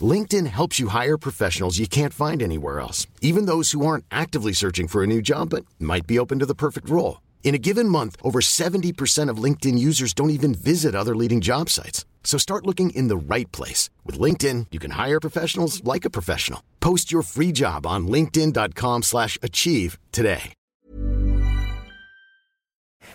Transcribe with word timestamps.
LinkedIn 0.00 0.46
helps 0.48 0.80
you 0.80 0.88
hire 0.88 1.16
professionals 1.16 1.78
you 1.78 1.86
can't 1.86 2.12
find 2.12 2.42
anywhere 2.42 2.80
else, 2.80 3.06
even 3.20 3.46
those 3.46 3.70
who 3.70 3.86
aren't 3.86 4.04
actively 4.10 4.52
searching 4.52 4.88
for 4.88 5.04
a 5.04 5.06
new 5.06 5.22
job 5.22 5.50
but 5.50 5.64
might 5.78 6.06
be 6.08 6.18
open 6.18 6.40
to 6.40 6.46
the 6.46 6.54
perfect 6.54 6.90
role. 6.90 7.20
In 7.44 7.54
a 7.54 7.58
given 7.58 7.88
month, 7.88 8.16
over 8.22 8.40
70% 8.40 9.28
of 9.28 9.42
LinkedIn 9.42 9.78
users 9.78 10.12
don't 10.12 10.30
even 10.38 10.54
visit 10.54 10.94
other 10.96 11.14
leading 11.14 11.40
job 11.40 11.70
sites. 11.70 12.04
So 12.24 12.38
start 12.38 12.66
looking 12.66 12.90
in 12.90 13.06
the 13.06 13.16
right 13.16 13.50
place. 13.52 13.90
With 14.04 14.18
LinkedIn, 14.18 14.66
you 14.72 14.80
can 14.80 14.92
hire 14.92 15.20
professionals 15.20 15.84
like 15.84 16.04
a 16.04 16.10
professional. 16.10 16.60
Post 16.80 17.12
your 17.12 17.22
free 17.22 17.52
job 17.52 17.86
on 17.86 18.08
linkedin.com 18.08 19.02
slash 19.02 19.38
achieve 19.40 19.98
today. 20.10 20.52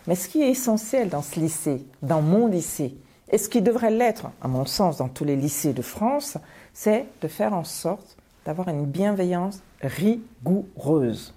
Mais 0.07 0.15
ce 0.15 0.27
qui 0.29 0.41
est 0.41 0.49
essentiel 0.49 1.09
dans 1.09 1.21
ce 1.21 1.39
lycée, 1.39 1.85
dans 2.01 2.21
mon 2.21 2.47
lycée, 2.47 2.95
et 3.31 3.37
ce 3.37 3.49
qui 3.49 3.61
devrait 3.61 3.91
l'être, 3.91 4.31
à 4.41 4.47
mon 4.47 4.65
sens, 4.65 4.97
dans 4.97 5.09
tous 5.09 5.25
les 5.25 5.35
lycées 5.35 5.73
de 5.73 5.81
France, 5.81 6.37
c'est 6.81 7.07
de 7.21 7.27
faire 7.27 7.53
en 7.53 7.65
sorte 7.65 8.15
d'avoir 8.45 8.69
une 8.69 8.85
bienveillance 8.85 9.59
rigoureuse. 9.81 11.33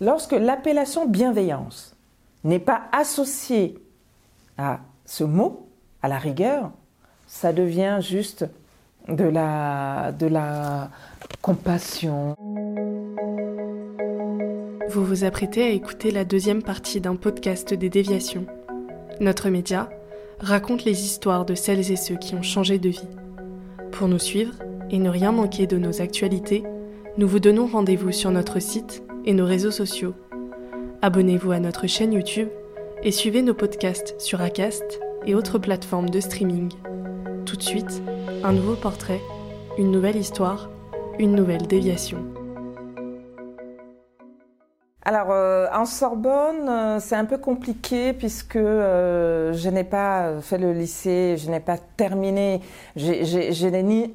Lorsque 0.00 0.32
l'appellation 0.32 1.06
bienveillance 1.06 1.94
n'est 2.42 2.58
pas 2.58 2.82
associée 2.90 3.78
à 4.58 4.80
ce 5.06 5.22
mot, 5.22 5.68
à 6.02 6.08
la 6.08 6.18
rigueur, 6.18 6.72
ça 7.28 7.52
devient 7.52 7.98
juste 8.00 8.46
de 9.06 9.22
la, 9.22 10.10
de 10.10 10.26
la 10.26 10.90
compassion. 11.40 12.34
Vous 14.88 15.04
vous 15.04 15.22
apprêtez 15.22 15.62
à 15.62 15.68
écouter 15.68 16.10
la 16.10 16.24
deuxième 16.24 16.64
partie 16.64 17.00
d'un 17.00 17.14
podcast 17.14 17.72
des 17.72 17.90
déviations. 17.90 18.46
Notre 19.20 19.50
média 19.50 19.88
raconte 20.40 20.84
les 20.84 21.04
histoires 21.04 21.44
de 21.44 21.54
celles 21.54 21.92
et 21.92 21.96
ceux 21.96 22.16
qui 22.16 22.34
ont 22.34 22.42
changé 22.42 22.80
de 22.80 22.88
vie. 22.88 23.08
Pour 23.92 24.08
nous 24.08 24.18
suivre 24.18 24.54
et 24.90 24.98
ne 24.98 25.08
rien 25.08 25.32
manquer 25.32 25.66
de 25.66 25.78
nos 25.78 26.00
actualités, 26.00 26.64
nous 27.16 27.28
vous 27.28 27.40
donnons 27.40 27.66
rendez-vous 27.66 28.12
sur 28.12 28.30
notre 28.30 28.58
site 28.58 29.02
et 29.24 29.34
nos 29.34 29.46
réseaux 29.46 29.70
sociaux. 29.70 30.14
Abonnez-vous 31.02 31.52
à 31.52 31.60
notre 31.60 31.86
chaîne 31.86 32.12
YouTube 32.12 32.48
et 33.02 33.10
suivez 33.10 33.42
nos 33.42 33.54
podcasts 33.54 34.18
sur 34.20 34.40
Acast 34.40 35.00
et 35.26 35.34
autres 35.34 35.58
plateformes 35.58 36.10
de 36.10 36.20
streaming. 36.20 36.72
Tout 37.46 37.56
de 37.56 37.62
suite, 37.62 38.02
un 38.42 38.52
nouveau 38.52 38.74
portrait, 38.74 39.20
une 39.78 39.90
nouvelle 39.90 40.16
histoire, 40.16 40.70
une 41.18 41.34
nouvelle 41.34 41.66
déviation. 41.66 42.18
Alors, 45.06 45.30
euh, 45.30 45.66
en 45.72 45.84
Sorbonne, 45.84 46.66
euh, 46.68 46.98
c'est 46.98 47.14
un 47.14 47.26
peu 47.26 47.36
compliqué 47.36 48.14
puisque 48.14 48.56
euh, 48.56 49.52
je 49.52 49.68
n'ai 49.68 49.84
pas 49.84 50.40
fait 50.40 50.56
le 50.56 50.72
lycée, 50.72 51.36
je 51.36 51.50
n'ai 51.50 51.60
pas 51.60 51.76
terminé, 51.76 52.62
je 52.96 53.68
n'ai 53.68 53.82
ni 53.82 54.14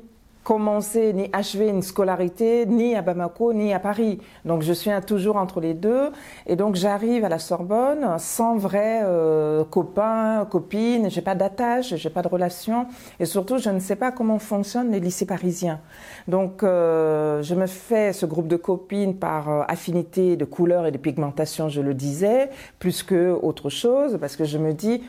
commencé 0.50 1.14
ni 1.14 1.30
achevé 1.32 1.68
une 1.68 1.84
scolarité 1.84 2.66
ni 2.66 2.96
à 2.96 3.04
Bamako 3.04 3.54
ni 3.54 3.72
à 3.72 3.80
Paris. 3.80 4.18
Donc 4.46 4.64
je 4.64 4.74
suis 4.74 4.90
toujours 5.06 5.36
entre 5.36 5.62
les 5.62 5.76
deux 5.76 6.10
et 6.48 6.56
donc 6.56 6.74
j'arrive 6.74 7.24
à 7.24 7.30
la 7.30 7.38
Sorbonne 7.38 8.18
sans 8.18 8.58
vrai 8.58 9.02
euh, 9.04 9.64
copain, 9.64 10.48
copine, 10.50 11.12
j'ai 11.12 11.22
pas 11.22 11.36
d'attache, 11.36 11.94
j'ai 11.94 12.10
pas 12.10 12.24
de 12.24 12.28
relation 12.28 12.88
et 13.20 13.26
surtout 13.26 13.60
je 13.60 13.70
ne 13.70 13.80
sais 13.80 13.96
pas 13.96 14.12
comment 14.12 14.40
fonctionnent 14.40 14.90
les 14.92 15.00
lycées 15.00 15.28
parisiens. 15.28 15.82
Donc 16.28 16.64
euh, 16.64 17.44
je 17.44 17.54
me 17.54 17.68
fais 17.68 18.12
ce 18.12 18.26
groupe 18.26 18.48
de 18.48 18.56
copines 18.56 19.18
par 19.18 19.50
euh, 19.50 19.62
affinité 19.68 20.36
de 20.36 20.46
couleur 20.46 20.88
et 20.88 20.92
de 20.92 20.98
pigmentation, 20.98 21.70
je 21.70 21.82
le 21.82 21.94
disais, 21.94 22.50
plus 22.80 23.04
que 23.04 23.38
autre 23.44 23.70
chose 23.70 24.18
parce 24.20 24.36
que 24.36 24.46
je 24.46 24.58
me 24.58 24.74
dis 24.74 25.04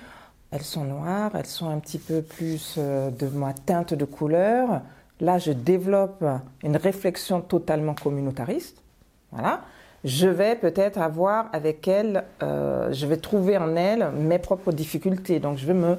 elles 0.51 0.61
sont 0.61 0.85
noires, 0.85 1.31
elles 1.35 1.47
sont 1.47 1.71
un 1.71 1.79
petit 1.79 1.99
peu 1.99 2.21
plus 2.21 2.77
de 2.77 3.27
ma 3.29 3.55
teinte 3.55 3.95
de 3.95 4.05
couleur. 4.05 4.83
Là, 5.21 5.39
je 5.39 5.53
développe 5.53 6.25
une 6.63 6.77
réflexion 6.77 7.41
totalement 7.41 7.95
communautariste. 7.95 8.83
Voilà. 9.33 9.61
Je 10.03 10.29
vais 10.29 10.57
peut-être 10.57 10.99
avoir 10.99 11.51
avec 11.53 11.87
elle, 11.87 12.25
euh, 12.43 12.91
je 12.91 13.07
vais 13.07 13.19
trouver 13.19 13.59
en 13.59 13.77
elle 13.77 14.11
mes 14.13 14.39
propres 14.39 14.73
difficultés. 14.73 15.41
Donc, 15.41 15.59
je 15.59 15.67
vais 15.67 15.75
me 15.75 15.97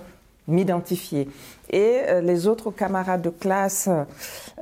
m'identifier. 0.48 1.30
Et 1.70 2.00
euh, 2.08 2.22
les 2.22 2.48
autres 2.48 2.72
camarades 2.72 3.22
de 3.22 3.30
classe, 3.30 3.90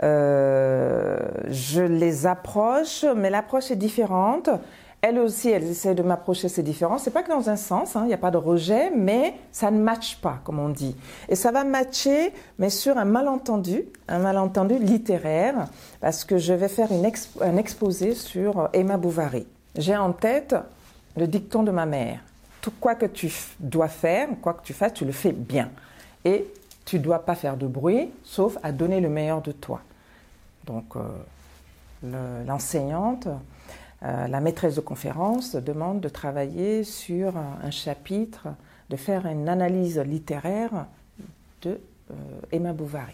euh, 0.03 1.17
je 1.49 1.81
les 1.81 2.27
approche, 2.27 3.05
mais 3.15 3.29
l'approche 3.29 3.71
est 3.71 3.75
différente. 3.75 4.49
Elle 5.01 5.19
aussi, 5.19 5.49
elle 5.49 5.63
essaie 5.63 5.95
de 5.95 6.03
m'approcher, 6.03 6.49
c'est 6.49 6.63
différent. 6.63 6.97
C'est 6.97 7.11
pas 7.11 7.23
que 7.23 7.29
dans 7.29 7.49
un 7.49 7.55
sens, 7.55 7.95
hein, 7.95 8.01
il 8.03 8.07
n'y 8.07 8.13
a 8.13 8.17
pas 8.17 8.31
de 8.31 8.37
rejet, 8.37 8.91
mais 8.93 9.33
ça 9.51 9.71
ne 9.71 9.79
matche 9.79 10.17
pas, 10.17 10.41
comme 10.43 10.59
on 10.59 10.67
dit. 10.67 10.95
Et 11.29 11.35
ça 11.35 11.51
va 11.51 11.63
matcher, 11.63 12.33
mais 12.57 12.69
sur 12.69 12.97
un 12.97 13.05
malentendu, 13.05 13.85
un 14.09 14.19
malentendu 14.19 14.77
littéraire, 14.77 15.67
parce 16.01 16.25
que 16.25 16.37
je 16.37 16.51
vais 16.51 16.67
faire 16.67 16.89
un 16.91 17.57
exposé 17.57 18.13
sur 18.13 18.69
Emma 18.73 18.97
Bovary. 18.97 19.47
J'ai 19.77 19.95
en 19.95 20.11
tête 20.11 20.55
le 21.15 21.27
dicton 21.27 21.63
de 21.63 21.71
ma 21.71 21.85
mère. 21.85 22.19
Tout 22.61 22.73
quoi 22.77 22.95
que 22.95 23.05
tu 23.05 23.31
dois 23.59 23.87
faire, 23.87 24.27
quoi 24.41 24.53
que 24.53 24.63
tu 24.63 24.73
fasses, 24.73 24.93
tu 24.93 25.05
le 25.05 25.13
fais 25.13 25.31
bien. 25.31 25.69
Et 26.25 26.45
tu 26.83 26.99
dois 26.99 27.19
pas 27.19 27.35
faire 27.35 27.55
de 27.55 27.67
bruit, 27.67 28.09
sauf 28.25 28.57
à 28.63 28.73
donner 28.73 28.99
le 28.99 29.07
meilleur 29.07 29.41
de 29.41 29.53
toi. 29.53 29.79
Donc, 30.65 30.97
euh, 30.97 32.43
l'enseignante 32.45 33.29
euh, 34.03 34.27
la 34.27 34.39
maîtresse 34.39 34.75
de 34.75 34.81
conférence 34.81 35.55
demande 35.55 35.99
de 35.99 36.09
travailler 36.09 36.83
sur 36.83 37.35
un 37.37 37.71
chapitre, 37.71 38.47
de 38.89 38.95
faire 38.95 39.25
une 39.25 39.49
analyse 39.49 39.99
littéraire 39.99 40.87
de 41.61 41.79
euh, 42.11 42.13
Emma 42.51 42.73
Bovary. 42.73 43.13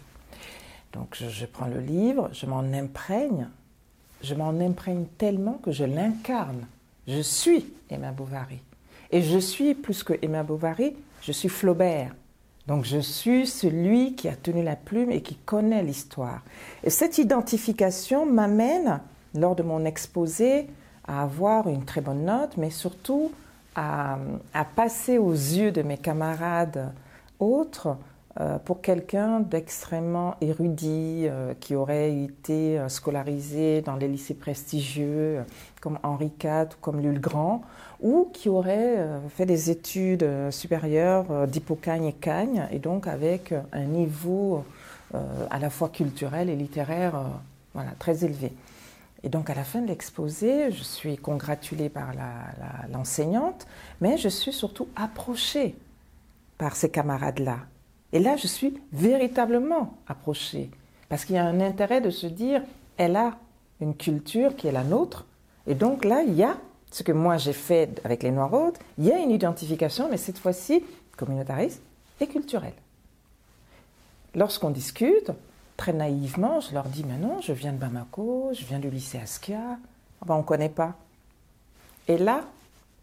Donc 0.92 1.14
je, 1.14 1.44
prends 1.44 1.66
le 1.66 1.80
livre, 1.80 2.30
je 2.32 2.46
m'en 2.46 2.60
imprègne, 2.60 3.48
je 4.22 4.34
m'en 4.34 4.48
imprègne 4.48 5.04
tellement 5.18 5.54
que 5.62 5.72
je 5.72 5.84
l'incarne. 5.84 6.66
Je 7.06 7.20
suis 7.20 7.66
Emma 7.90 8.12
Bovary. 8.12 8.60
Et 9.10 9.22
je 9.22 9.38
suis 9.38 9.74
plus 9.74 10.02
que 10.02 10.14
Emma 10.22 10.42
Bovary, 10.42 10.96
je 11.20 11.32
suis 11.32 11.48
Flaubert. 11.48 12.14
Donc 12.66 12.84
je 12.84 12.98
suis 12.98 13.46
celui 13.46 14.14
qui 14.14 14.28
a 14.28 14.34
tenu 14.34 14.62
la 14.62 14.74
plume 14.74 15.10
et 15.10 15.20
qui 15.20 15.36
connaît 15.36 15.82
l'histoire. 15.82 16.42
Et 16.82 16.90
cette 16.90 17.18
identification 17.18 18.26
m'amène 18.26 19.00
lors 19.34 19.54
de 19.54 19.62
mon 19.62 19.84
exposé 19.84 20.68
à 21.06 21.22
avoir 21.22 21.68
une 21.68 21.84
très 21.84 22.00
bonne 22.00 22.24
note, 22.24 22.56
mais 22.56 22.70
surtout 22.70 23.30
à, 23.74 24.18
passer 24.74 25.18
aux 25.18 25.32
yeux 25.32 25.70
de 25.70 25.82
mes 25.82 25.98
camarades 25.98 26.92
autres 27.38 27.96
euh, 28.38 28.58
pour 28.58 28.82
quelqu'un 28.82 29.40
d'extrêmement 29.40 30.36
érudit, 30.42 31.26
euh, 31.26 31.54
qui 31.58 31.74
aurait 31.74 32.14
été 32.22 32.78
euh, 32.78 32.88
scolarisé 32.90 33.80
dans 33.80 33.96
les 33.96 34.08
lycées 34.08 34.34
prestigieux 34.34 35.42
comme 35.80 35.98
Henri 36.02 36.30
IV 36.42 36.68
ou 36.72 36.80
comme 36.80 37.00
Lul 37.00 37.20
Grand, 37.20 37.62
ou 38.00 38.28
qui 38.32 38.50
aurait 38.50 39.06
fait 39.30 39.46
des 39.46 39.70
études 39.70 40.26
supérieures 40.50 41.46
d'Hippocagne 41.46 42.06
et 42.06 42.12
Cagne, 42.12 42.66
et 42.70 42.78
donc 42.78 43.06
avec 43.06 43.54
un 43.72 43.84
niveau 43.84 44.64
à 45.14 45.58
la 45.58 45.70
fois 45.70 45.88
culturel 45.88 46.50
et 46.50 46.56
littéraire 46.56 47.14
voilà, 47.72 47.92
très 47.98 48.24
élevé. 48.24 48.52
Et 49.26 49.28
donc 49.28 49.50
à 49.50 49.54
la 49.54 49.64
fin 49.64 49.80
de 49.82 49.88
l'exposé, 49.88 50.70
je 50.70 50.84
suis 50.84 51.16
congratulée 51.16 51.88
par 51.88 52.12
l'enseignante, 52.92 53.66
mais 54.00 54.18
je 54.18 54.28
suis 54.28 54.52
surtout 54.52 54.86
approchée 54.94 55.74
par 56.58 56.76
ces 56.76 56.90
camarades-là. 56.90 57.58
Et 58.12 58.20
là, 58.20 58.36
je 58.36 58.46
suis 58.46 58.80
véritablement 58.92 59.94
approchée, 60.06 60.70
parce 61.08 61.24
qu'il 61.24 61.34
y 61.34 61.38
a 61.38 61.44
un 61.44 61.60
intérêt 61.60 62.00
de 62.00 62.10
se 62.10 62.28
dire, 62.28 62.62
elle 62.98 63.16
a 63.16 63.36
une 63.80 63.96
culture 63.96 64.54
qui 64.54 64.68
est 64.68 64.72
la 64.72 64.84
nôtre, 64.84 65.26
et 65.66 65.74
donc 65.74 66.04
là, 66.04 66.22
il 66.22 66.34
y 66.34 66.44
a 66.44 66.56
ce 66.92 67.02
que 67.02 67.10
moi 67.10 67.36
j'ai 67.36 67.52
fait 67.52 68.00
avec 68.04 68.22
les 68.22 68.30
Noirs 68.30 68.74
il 68.96 69.06
y 69.06 69.12
a 69.12 69.18
une 69.18 69.32
identification, 69.32 70.08
mais 70.08 70.18
cette 70.18 70.38
fois-ci 70.38 70.84
communautariste 71.16 71.82
et 72.20 72.28
culturelle. 72.28 72.74
Lorsqu'on 74.36 74.70
discute, 74.70 75.32
très 75.76 75.92
naïvement, 75.92 76.60
je 76.60 76.74
leur 76.74 76.84
dis 76.84 77.04
Mais 77.06 77.18
non, 77.18 77.40
je 77.40 77.52
viens 77.52 77.72
de 77.72 77.78
Bamako, 77.78 78.50
je 78.52 78.64
viens 78.64 78.78
du 78.78 78.90
lycée 78.90 79.18
Askia. 79.18 79.58
Ah 80.20 80.24
ben, 80.26 80.34
on 80.34 80.38
ne 80.38 80.42
connaît 80.42 80.68
pas. 80.68 80.94
Et 82.08 82.18
là 82.18 82.42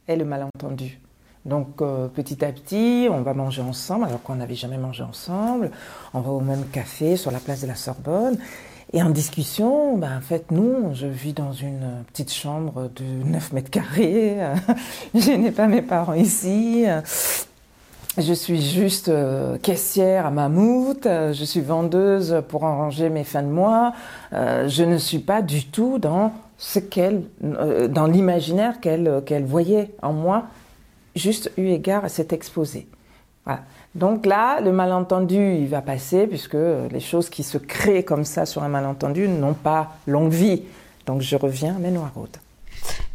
est 0.07 0.15
le 0.15 0.25
malentendu. 0.25 0.99
Donc 1.45 1.81
euh, 1.81 2.07
petit 2.07 2.43
à 2.43 2.51
petit, 2.51 3.07
on 3.09 3.21
va 3.21 3.33
manger 3.33 3.61
ensemble, 3.61 4.05
alors 4.05 4.21
qu'on 4.21 4.35
n'avait 4.35 4.55
jamais 4.55 4.77
mangé 4.77 5.03
ensemble. 5.03 5.71
On 6.13 6.21
va 6.21 6.31
au 6.31 6.39
même 6.39 6.65
café 6.67 7.17
sur 7.17 7.31
la 7.31 7.39
place 7.39 7.61
de 7.61 7.67
la 7.67 7.75
Sorbonne. 7.75 8.37
Et 8.95 9.01
en 9.01 9.09
discussion, 9.09 9.97
ben, 9.97 10.17
en 10.17 10.21
fait, 10.21 10.51
nous, 10.51 10.93
je 10.93 11.07
vis 11.07 11.33
dans 11.33 11.51
une 11.51 12.03
petite 12.07 12.31
chambre 12.31 12.91
de 12.95 13.03
9 13.03 13.53
mètres 13.53 13.71
carrés. 13.71 14.37
je 15.15 15.31
n'ai 15.31 15.51
pas 15.51 15.67
mes 15.67 15.81
parents 15.81 16.13
ici. 16.13 16.85
Je 18.19 18.33
suis 18.33 18.61
juste 18.61 19.09
euh, 19.09 19.57
caissière 19.57 20.27
à 20.27 20.29
Mammouth, 20.29 21.07
euh, 21.07 21.33
je 21.33 21.43
suis 21.43 21.61
vendeuse 21.61 22.43
pour 22.47 22.63
arranger 22.63 23.09
mes 23.09 23.23
fins 23.23 23.41
de 23.41 23.47
mois. 23.47 23.93
Euh, 24.33 24.67
je 24.67 24.83
ne 24.83 24.99
suis 24.99 25.17
pas 25.17 25.41
du 25.41 25.65
tout 25.65 25.97
dans 25.97 26.31
ce 26.59 26.77
qu'elle, 26.77 27.23
dans 27.41 28.05
l'imaginaire 28.05 28.79
qu'elle 28.79 29.23
qu'elle 29.25 29.45
voyait 29.45 29.95
en 30.03 30.13
moi, 30.13 30.45
juste 31.15 31.51
eu 31.57 31.69
égard 31.69 32.05
à 32.05 32.09
cet 32.09 32.33
exposé. 32.33 32.87
Voilà. 33.45 33.61
Donc 33.95 34.27
là, 34.27 34.61
le 34.61 34.71
malentendu, 34.71 35.55
il 35.55 35.67
va 35.67 35.81
passer 35.81 36.27
puisque 36.27 36.53
les 36.91 36.99
choses 36.99 37.29
qui 37.29 37.41
se 37.41 37.57
créent 37.57 38.03
comme 38.03 38.25
ça 38.25 38.45
sur 38.45 38.61
un 38.61 38.69
malentendu 38.69 39.27
n'ont 39.27 39.55
pas 39.55 39.93
longue 40.05 40.31
vie. 40.31 40.61
Donc 41.07 41.21
je 41.21 41.35
reviens 41.35 41.75
à 41.75 41.79
mes 41.79 41.91
Noiraudes. 41.91 42.37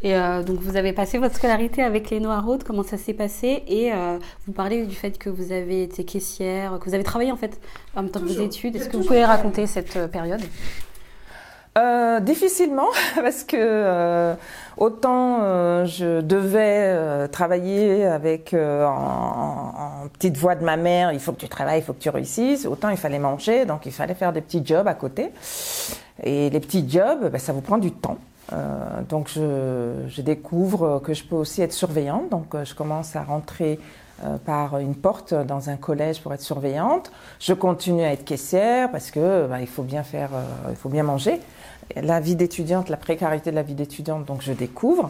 Et 0.01 0.15
euh, 0.15 0.43
donc 0.43 0.59
vous 0.59 0.77
avez 0.77 0.93
passé 0.93 1.17
votre 1.17 1.35
scolarité 1.35 1.83
avec 1.83 2.09
les 2.09 2.19
Noiraudes, 2.19 2.63
comment 2.63 2.83
ça 2.83 2.97
s'est 2.97 3.13
passé? 3.13 3.63
Et 3.67 3.91
euh, 3.91 4.17
vous 4.45 4.53
parlez 4.53 4.85
du 4.85 4.95
fait 4.95 5.17
que 5.17 5.29
vous 5.29 5.51
avez 5.51 5.83
été 5.83 6.05
caissière, 6.05 6.77
que 6.79 6.85
vous 6.85 6.95
avez 6.95 7.03
travaillé 7.03 7.31
en 7.31 7.37
fait 7.37 7.59
en 7.95 8.03
même 8.03 8.11
temps 8.11 8.21
que 8.21 8.25
vos 8.25 8.41
études. 8.41 8.75
Est-ce 8.75 8.87
que 8.87 8.97
vous 8.97 9.03
pouvez 9.03 9.25
raconter 9.25 9.67
cette 9.67 9.97
euh, 9.97 10.07
période? 10.07 10.41
Difficilement, 12.21 12.89
parce 13.15 13.45
que 13.45 14.35
autant 14.75 15.85
je 15.85 16.19
devais 16.19 17.29
travailler 17.29 18.05
avec 18.05 18.53
en, 18.53 20.09
petite 20.11 20.35
voix 20.35 20.55
de 20.55 20.65
ma 20.65 20.75
mère, 20.75 21.13
il 21.13 21.21
faut 21.21 21.31
que 21.31 21.39
tu 21.39 21.47
travailles, 21.47 21.79
il 21.79 21.83
faut 21.83 21.93
que 21.93 22.01
tu 22.01 22.09
réussisses, 22.09 22.65
autant 22.65 22.89
il 22.89 22.97
fallait 22.97 23.17
manger, 23.17 23.63
donc 23.63 23.85
il 23.85 23.93
fallait 23.93 24.13
faire 24.13 24.33
des 24.33 24.41
petits 24.41 24.61
jobs 24.65 24.89
à 24.89 24.93
côté. 24.93 25.31
Et 26.21 26.49
les 26.49 26.59
petits 26.59 26.83
jobs, 26.89 27.29
ben, 27.31 27.39
ça 27.39 27.53
vous 27.53 27.61
prend 27.61 27.77
du 27.77 27.91
temps. 27.93 28.17
Euh, 28.51 29.01
donc 29.07 29.29
je, 29.29 30.21
découvre 30.21 30.99
que 30.99 31.13
je 31.13 31.23
peux 31.23 31.35
aussi 31.35 31.61
être 31.61 31.73
surveillante. 31.73 32.29
Donc 32.29 32.55
euh, 32.55 32.65
je 32.65 32.73
commence 32.73 33.15
à 33.15 33.23
rentrer 33.23 33.79
euh, 34.23 34.37
par 34.37 34.79
une 34.79 34.95
porte 34.95 35.33
dans 35.33 35.69
un 35.69 35.77
collège 35.77 36.21
pour 36.21 36.33
être 36.33 36.41
surveillante. 36.41 37.11
Je 37.39 37.53
continue 37.53 38.03
à 38.03 38.11
être 38.11 38.25
caissière 38.25 38.91
parce 38.91 39.11
que 39.11 39.47
bah, 39.47 39.61
il 39.61 39.67
faut 39.67 39.83
bien 39.83 40.03
faire, 40.03 40.29
il 40.69 40.75
faut 40.75 40.89
bien 40.89 41.03
manger. 41.03 41.39
La 41.95 42.19
vie 42.19 42.35
d'étudiante, 42.35 42.89
la 42.89 42.97
précarité 42.97 43.49
de 43.49 43.55
la 43.55 43.63
vie 43.63 43.73
d'étudiante, 43.73 44.25
donc 44.25 44.41
je 44.41 44.53
découvre. 44.53 45.09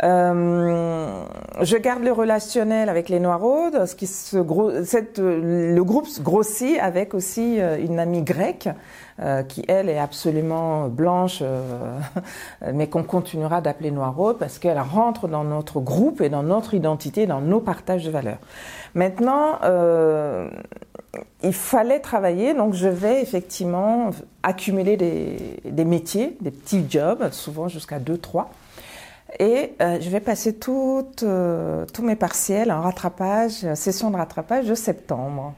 Je 0.00 1.76
garde 1.76 2.02
le 2.02 2.12
relationnel 2.12 2.88
avec 2.88 3.08
les 3.08 3.20
Noiraudes, 3.20 3.86
ce 3.86 3.94
qui 3.94 4.06
se 4.06 4.42
cette, 4.84 5.18
le 5.18 5.80
groupe 5.82 6.08
grossit 6.20 6.78
avec 6.80 7.14
aussi 7.14 7.58
une 7.78 7.98
amie 7.98 8.22
grecque 8.22 8.68
euh, 9.20 9.42
qui 9.42 9.62
elle 9.68 9.90
est 9.90 9.98
absolument 9.98 10.88
blanche, 10.88 11.40
euh, 11.42 11.98
mais 12.72 12.88
qu'on 12.88 13.02
continuera 13.02 13.60
d'appeler 13.60 13.90
Noiraude 13.90 14.38
parce 14.38 14.58
qu'elle 14.58 14.80
rentre 14.80 15.28
dans 15.28 15.44
notre 15.44 15.80
groupe 15.80 16.22
et 16.22 16.30
dans 16.30 16.42
notre 16.42 16.72
identité, 16.72 17.26
dans 17.26 17.42
nos 17.42 17.60
partages 17.60 18.04
de 18.04 18.10
valeurs. 18.10 18.38
Maintenant, 18.94 19.58
euh, 19.64 20.48
il 21.42 21.52
fallait 21.52 22.00
travailler, 22.00 22.54
donc 22.54 22.72
je 22.72 22.88
vais 22.88 23.20
effectivement 23.20 24.10
accumuler 24.42 24.96
des, 24.96 25.60
des 25.66 25.84
métiers, 25.84 26.36
des 26.40 26.50
petits 26.50 26.86
jobs, 26.88 27.30
souvent 27.32 27.68
jusqu'à 27.68 27.98
2-3. 27.98 28.46
Et 29.38 29.72
je 29.80 30.10
vais 30.10 30.20
passer 30.20 30.54
toutes, 30.54 31.24
tous 31.92 32.02
mes 32.02 32.16
partiels 32.16 32.70
en 32.70 32.82
rattrapage, 32.82 33.74
session 33.74 34.10
de 34.10 34.16
rattrapage 34.16 34.66
de 34.66 34.74
septembre. 34.74 35.54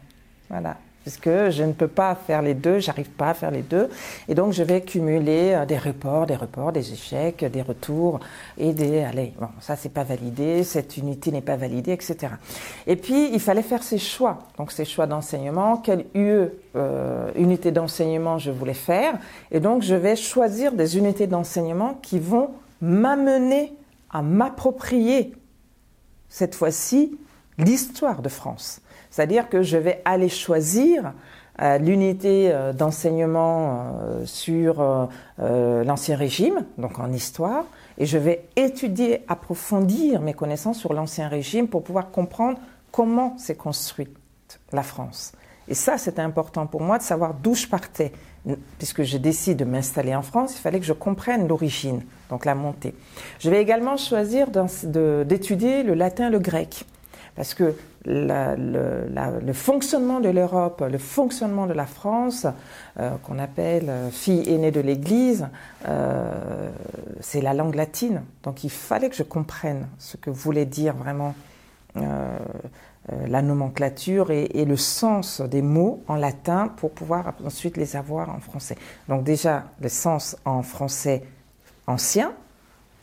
Voilà. 0.48 0.76
Puisque 1.04 1.50
je 1.50 1.62
ne 1.64 1.72
peux 1.72 1.88
pas 1.88 2.14
faire 2.14 2.40
les 2.40 2.54
deux, 2.54 2.78
j'arrive 2.78 3.10
pas 3.10 3.30
à 3.30 3.34
faire 3.34 3.50
les 3.50 3.60
deux, 3.60 3.90
et 4.26 4.34
donc 4.34 4.54
je 4.54 4.62
vais 4.62 4.80
cumuler 4.80 5.52
euh, 5.52 5.66
des 5.66 5.76
reports, 5.76 6.24
des 6.24 6.34
reports, 6.34 6.72
des 6.72 6.94
échecs, 6.94 7.44
des 7.44 7.60
retours 7.60 8.20
et 8.56 8.72
des 8.72 9.00
allez, 9.00 9.34
bon, 9.38 9.48
ça 9.60 9.76
c'est 9.76 9.90
pas 9.90 10.02
validé, 10.02 10.64
cette 10.64 10.96
unité 10.96 11.30
n'est 11.30 11.42
pas 11.42 11.56
validée, 11.56 11.92
etc. 11.92 12.32
Et 12.86 12.96
puis 12.96 13.28
il 13.34 13.40
fallait 13.40 13.60
faire 13.60 13.82
ses 13.82 13.98
choix, 13.98 14.38
donc 14.56 14.72
ses 14.72 14.86
choix 14.86 15.06
d'enseignement, 15.06 15.76
quelle 15.76 16.06
UE, 16.14 16.48
euh, 16.74 17.30
unité 17.36 17.70
d'enseignement 17.70 18.38
je 18.38 18.50
voulais 18.50 18.72
faire, 18.72 19.18
et 19.50 19.60
donc 19.60 19.82
je 19.82 19.94
vais 19.94 20.16
choisir 20.16 20.72
des 20.72 20.96
unités 20.96 21.26
d'enseignement 21.26 21.98
qui 22.00 22.18
vont 22.18 22.48
m'amener 22.84 23.74
à 24.10 24.22
m'approprier 24.22 25.34
cette 26.28 26.54
fois-ci 26.54 27.18
l'histoire 27.58 28.22
de 28.22 28.28
France. 28.28 28.80
C'est-à-dire 29.10 29.48
que 29.48 29.62
je 29.62 29.76
vais 29.76 30.02
aller 30.04 30.28
choisir 30.28 31.12
euh, 31.62 31.78
l'unité 31.78 32.50
euh, 32.52 32.72
d'enseignement 32.72 34.00
euh, 34.02 34.26
sur 34.26 35.08
l'Ancien 35.38 36.16
Régime, 36.16 36.64
donc 36.78 36.98
en 36.98 37.12
histoire, 37.12 37.64
et 37.96 38.06
je 38.06 38.18
vais 38.18 38.44
étudier, 38.56 39.24
approfondir 39.28 40.20
mes 40.20 40.34
connaissances 40.34 40.78
sur 40.78 40.92
l'Ancien 40.92 41.28
Régime 41.28 41.68
pour 41.68 41.84
pouvoir 41.84 42.10
comprendre 42.10 42.58
comment 42.90 43.38
s'est 43.38 43.54
construite 43.54 44.16
la 44.72 44.82
France. 44.82 45.32
Et 45.68 45.74
ça, 45.74 45.96
c'était 45.96 46.22
important 46.22 46.66
pour 46.66 46.82
moi 46.82 46.98
de 46.98 47.02
savoir 47.02 47.34
d'où 47.34 47.54
je 47.54 47.66
partais. 47.66 48.12
Puisque 48.78 49.04
je 49.04 49.16
décide 49.16 49.58
de 49.58 49.64
m'installer 49.64 50.14
en 50.14 50.22
France, 50.22 50.54
il 50.56 50.60
fallait 50.60 50.78
que 50.78 50.84
je 50.84 50.92
comprenne 50.92 51.48
l'origine, 51.48 52.02
donc 52.28 52.44
la 52.44 52.54
montée. 52.54 52.94
Je 53.38 53.48
vais 53.48 53.62
également 53.62 53.96
choisir 53.96 54.48
d'étudier 54.50 55.82
le 55.82 55.94
latin 55.94 56.28
le 56.28 56.38
grec. 56.38 56.84
Parce 57.36 57.54
que 57.54 57.74
le, 58.04 59.52
fonctionnement 59.52 60.20
de 60.20 60.28
l'Europe, 60.28 60.84
le 60.88 60.98
fonctionnement 60.98 61.66
de 61.66 61.72
la 61.72 61.86
France, 61.86 62.46
euh, 63.00 63.10
qu'on 63.22 63.38
appelle 63.38 63.88
euh, 63.88 64.10
fille 64.10 64.48
aînée 64.48 64.70
de 64.70 64.80
l'Église, 64.80 65.48
euh, 65.88 66.70
c'est 67.20 67.40
la 67.40 67.54
langue 67.54 67.74
latine. 67.74 68.22
Donc 68.42 68.62
il 68.62 68.70
fallait 68.70 69.08
que 69.08 69.16
je 69.16 69.22
comprenne 69.22 69.88
ce 69.98 70.16
que 70.16 70.30
voulait 70.30 70.66
dire 70.66 70.94
vraiment 70.94 71.34
la 73.08 73.42
nomenclature 73.42 74.30
et, 74.30 74.44
et, 74.54 74.64
le 74.64 74.76
sens 74.76 75.40
des 75.42 75.60
mots 75.60 76.02
en 76.08 76.16
latin 76.16 76.68
pour 76.76 76.90
pouvoir 76.90 77.34
ensuite 77.44 77.76
les 77.76 77.96
avoir 77.96 78.30
en 78.30 78.40
français. 78.40 78.76
Donc 79.08 79.24
déjà 79.24 79.64
le 79.80 79.90
sens 79.90 80.36
en 80.44 80.62
français 80.62 81.22
ancien, 81.86 82.32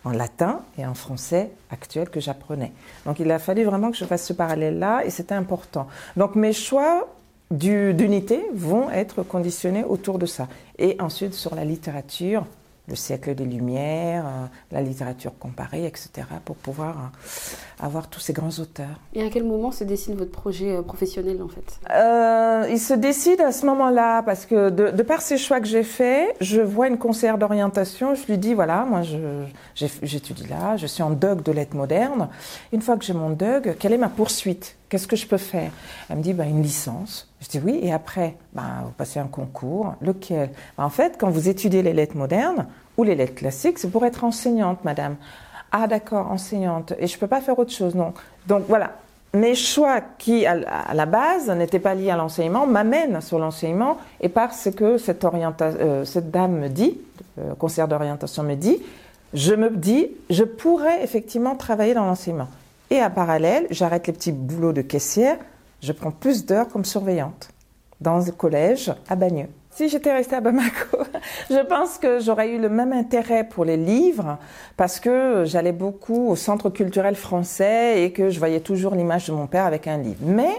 en 0.03 0.12
latin 0.12 0.62
et 0.77 0.86
en 0.86 0.94
français 0.94 1.51
actuel 1.69 2.09
que 2.09 2.19
j'apprenais. 2.19 2.71
Donc 3.06 3.19
il 3.19 3.30
a 3.31 3.39
fallu 3.39 3.63
vraiment 3.63 3.92
que 3.92 3.98
je 3.98 4.06
fasse 4.06 4.25
ce 4.25 4.33
parallèle-là 4.33 5.06
et 5.06 5.09
c'était 5.09 5.36
important. 5.36 5.88
Donc 6.18 6.36
mes 6.36 6.54
choix 6.54 7.07
d'unité 7.51 8.44
vont 8.54 8.89
être 8.89 9.24
conditionnés 9.24 9.83
autour 9.83 10.18
de 10.18 10.25
ça. 10.25 10.47
Et 10.80 10.95
ensuite 11.00 11.33
sur 11.33 11.54
la 11.54 11.65
littérature, 11.65 12.45
le 12.88 12.95
siècle 12.95 13.36
des 13.36 13.45
Lumières, 13.45 14.25
euh, 14.25 14.45
la 14.72 14.81
littérature 14.81 15.38
comparée, 15.38 15.86
etc., 15.86 16.10
pour 16.44 16.56
pouvoir 16.56 16.98
euh, 16.98 17.86
avoir 17.86 18.10
tous 18.10 18.19
ces 18.19 18.33
grands 18.33 18.60
auteurs. 18.60 19.00
Et 19.14 19.23
à 19.23 19.30
quel 19.30 19.44
moment 19.44 19.71
se 19.71 19.83
dessine 19.83 20.16
votre 20.16 20.31
projet 20.31 20.76
euh, 20.76 20.81
professionnel 20.81 21.42
en 21.42 21.47
fait? 21.47 22.69
Il 22.71 22.80
se 22.80 22.94
décide 22.94 23.42
à 23.42 23.52
ce 23.52 23.66
moment-là, 23.66 24.23
parce 24.23 24.45
que 24.45 24.69
de, 24.69 25.04
par 25.04 25.21
ces 25.21 25.38
choix 25.38 25.59
que 25.59 25.68
j'ai 25.68 25.83
faits, 25.83 26.35
je 26.42 26.61
vois 26.61 26.88
une 26.88 26.97
conseillère 26.97 27.38
d'orientation, 27.38 28.16
je 28.16 28.26
lui 28.28 28.38
dis, 28.38 28.54
voilà, 28.54 28.85
moi 28.85 29.02
j'étudie 29.76 30.47
là, 30.47 30.78
je 30.78 30.88
suis 30.88 31.04
en 31.04 31.11
DUG 31.11 31.44
de 31.44 31.52
lettres 31.52 31.76
modernes. 31.76 32.30
Une 32.71 32.81
fois 32.81 32.97
que 32.97 33.06
j'ai 33.06 33.14
mon 33.14 33.30
DUG, 33.30 33.76
quelle 33.78 33.94
est 33.94 33.97
ma 33.97 34.09
poursuite? 34.09 34.76
Qu'est-ce 34.92 35.07
que 35.07 35.16
je 35.16 35.26
peux 35.26 35.38
faire? 35.38 35.71
Elle 36.10 36.18
me 36.18 36.21
dit, 36.21 36.33
bah, 36.33 36.44
une 36.44 36.62
licence. 36.62 37.30
Je 37.40 37.48
dis 37.48 37.62
oui, 37.64 37.80
et 37.81 37.94
après, 37.94 38.36
bah, 38.52 38.83
vous 38.83 38.92
passez 38.92 39.21
un 39.21 39.28
concours. 39.28 39.95
Lequel? 40.02 40.50
Bah, 40.78 40.83
En 40.83 40.90
fait, 40.90 41.16
quand 41.18 41.30
vous 41.30 41.48
étudiez 41.48 41.81
les 41.81 41.94
lettres 41.94 42.18
modernes 42.18 42.68
ou 42.98 43.04
les 43.04 43.16
lettres 43.16 43.36
classiques, 43.36 43.80
c'est 43.80 43.90
pour 43.90 44.04
être 44.04 44.26
enseignante, 44.26 44.83
madame. 44.83 45.16
Ah 45.71 45.88
d'accord, 45.88 46.30
enseignante. 46.30 46.92
Et 47.00 47.07
je 47.07 47.16
ne 47.16 47.19
peux 47.21 47.28
pas 47.28 47.40
faire 47.40 47.57
autre 47.57 47.71
chose, 47.71 47.95
non. 47.95 48.14
Donc 48.48 48.66
voilà, 48.68 48.92
mes 49.33 49.56
choix 49.56 50.02
qui, 50.18 50.45
à 50.45 50.94
la 50.94 51.06
base, 51.06 51.50
n'étaient 51.50 51.80
pas 51.80 51.95
liés 51.95 52.12
à 52.12 52.18
l'enseignement, 52.18 52.68
m'amènent 52.68 53.21
sur 53.21 53.40
l'enseignement, 53.40 53.98
et 54.19 54.28
parce 54.28 54.69
que 54.76 54.98
cette, 54.98 55.24
euh, 55.24 56.04
cette 56.04 56.31
dame 56.31 56.60
me 56.60 56.68
dit, 56.68 56.98
le 57.38 57.56
conseiller 57.56 57.88
d'orientation 57.88 58.44
me 58.44 58.56
dit, 58.56 58.80
je 59.33 59.54
me 59.54 59.69
dis, 59.69 60.10
je 60.30 60.44
pourrais 60.44 61.02
effectivement 61.02 61.56
travailler 61.56 61.94
dans 61.94 62.04
l'enseignement. 62.04 62.50
Et 62.92 63.02
en 63.02 63.10
parallèle, 63.10 63.68
j'arrête 63.71 64.06
les 64.07 64.14
petits 64.14 64.33
boulots 64.33 64.74
de 64.74 64.81
caissière, 64.81 65.38
je 65.81 65.94
prends 65.94 66.12
plus 66.12 66.45
d'heures 66.45 66.68
comme 66.68 66.83
surveillante 66.83 67.50
dans 68.02 68.28
un 68.28 68.31
collège 68.31 68.94
à 69.07 69.16
Bagneux. 69.16 69.48
Si 69.69 69.88
j'étais 69.88 70.12
restée 70.12 70.36
à 70.36 70.42
Bamako, 70.42 70.98
je 71.50 71.66
pense 71.66 71.98
que 71.98 72.19
j'aurais 72.19 72.50
eu 72.50 72.60
le 72.60 72.68
même 72.68 72.92
intérêt 72.92 73.45
pour 73.45 73.64
les 73.64 73.78
livres 73.78 74.38
parce 74.76 75.00
que 75.00 75.45
j'allais 75.45 75.71
beaucoup 75.71 76.28
au 76.28 76.36
centre 76.36 76.69
culturel 76.69 77.16
français 77.16 78.04
et 78.04 78.12
que 78.12 78.30
je 78.30 78.40
voyais 78.40 78.60
toujours 78.60 78.94
l'image 78.94 79.28
de 79.28 79.31
mon 79.31 79.48
père 79.48 79.66
avec 79.66 79.88
un 79.88 79.98
livre. 79.98 80.26
Mais 80.26 80.52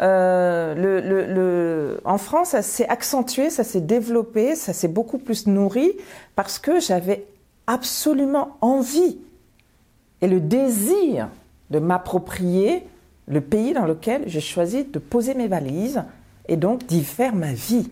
euh, 0.00 0.74
le, 0.74 1.00
le, 1.32 2.00
en 2.04 2.18
France, 2.18 2.48
ça 2.48 2.62
s'est 2.62 2.88
accentué, 2.88 3.50
ça 3.50 3.62
s'est 3.62 3.80
développé, 3.80 4.56
ça 4.56 4.72
s'est 4.72 4.88
beaucoup 4.88 5.18
plus 5.18 5.46
nourri 5.46 5.92
parce 6.34 6.58
que 6.58 6.80
j'avais 6.80 7.24
absolument 7.68 8.56
envie 8.62 9.18
et 10.20 10.26
le 10.26 10.40
désir 10.40 11.28
de 11.70 11.78
m'approprier 11.78 12.86
le 13.26 13.40
pays 13.40 13.74
dans 13.74 13.84
lequel 13.84 14.22
j'ai 14.26 14.40
choisi 14.40 14.84
de 14.84 14.98
poser 14.98 15.34
mes 15.34 15.48
valises 15.48 16.02
et 16.48 16.56
donc 16.56 16.86
d'y 16.86 17.04
faire 17.04 17.34
ma 17.34 17.52
vie. 17.52 17.90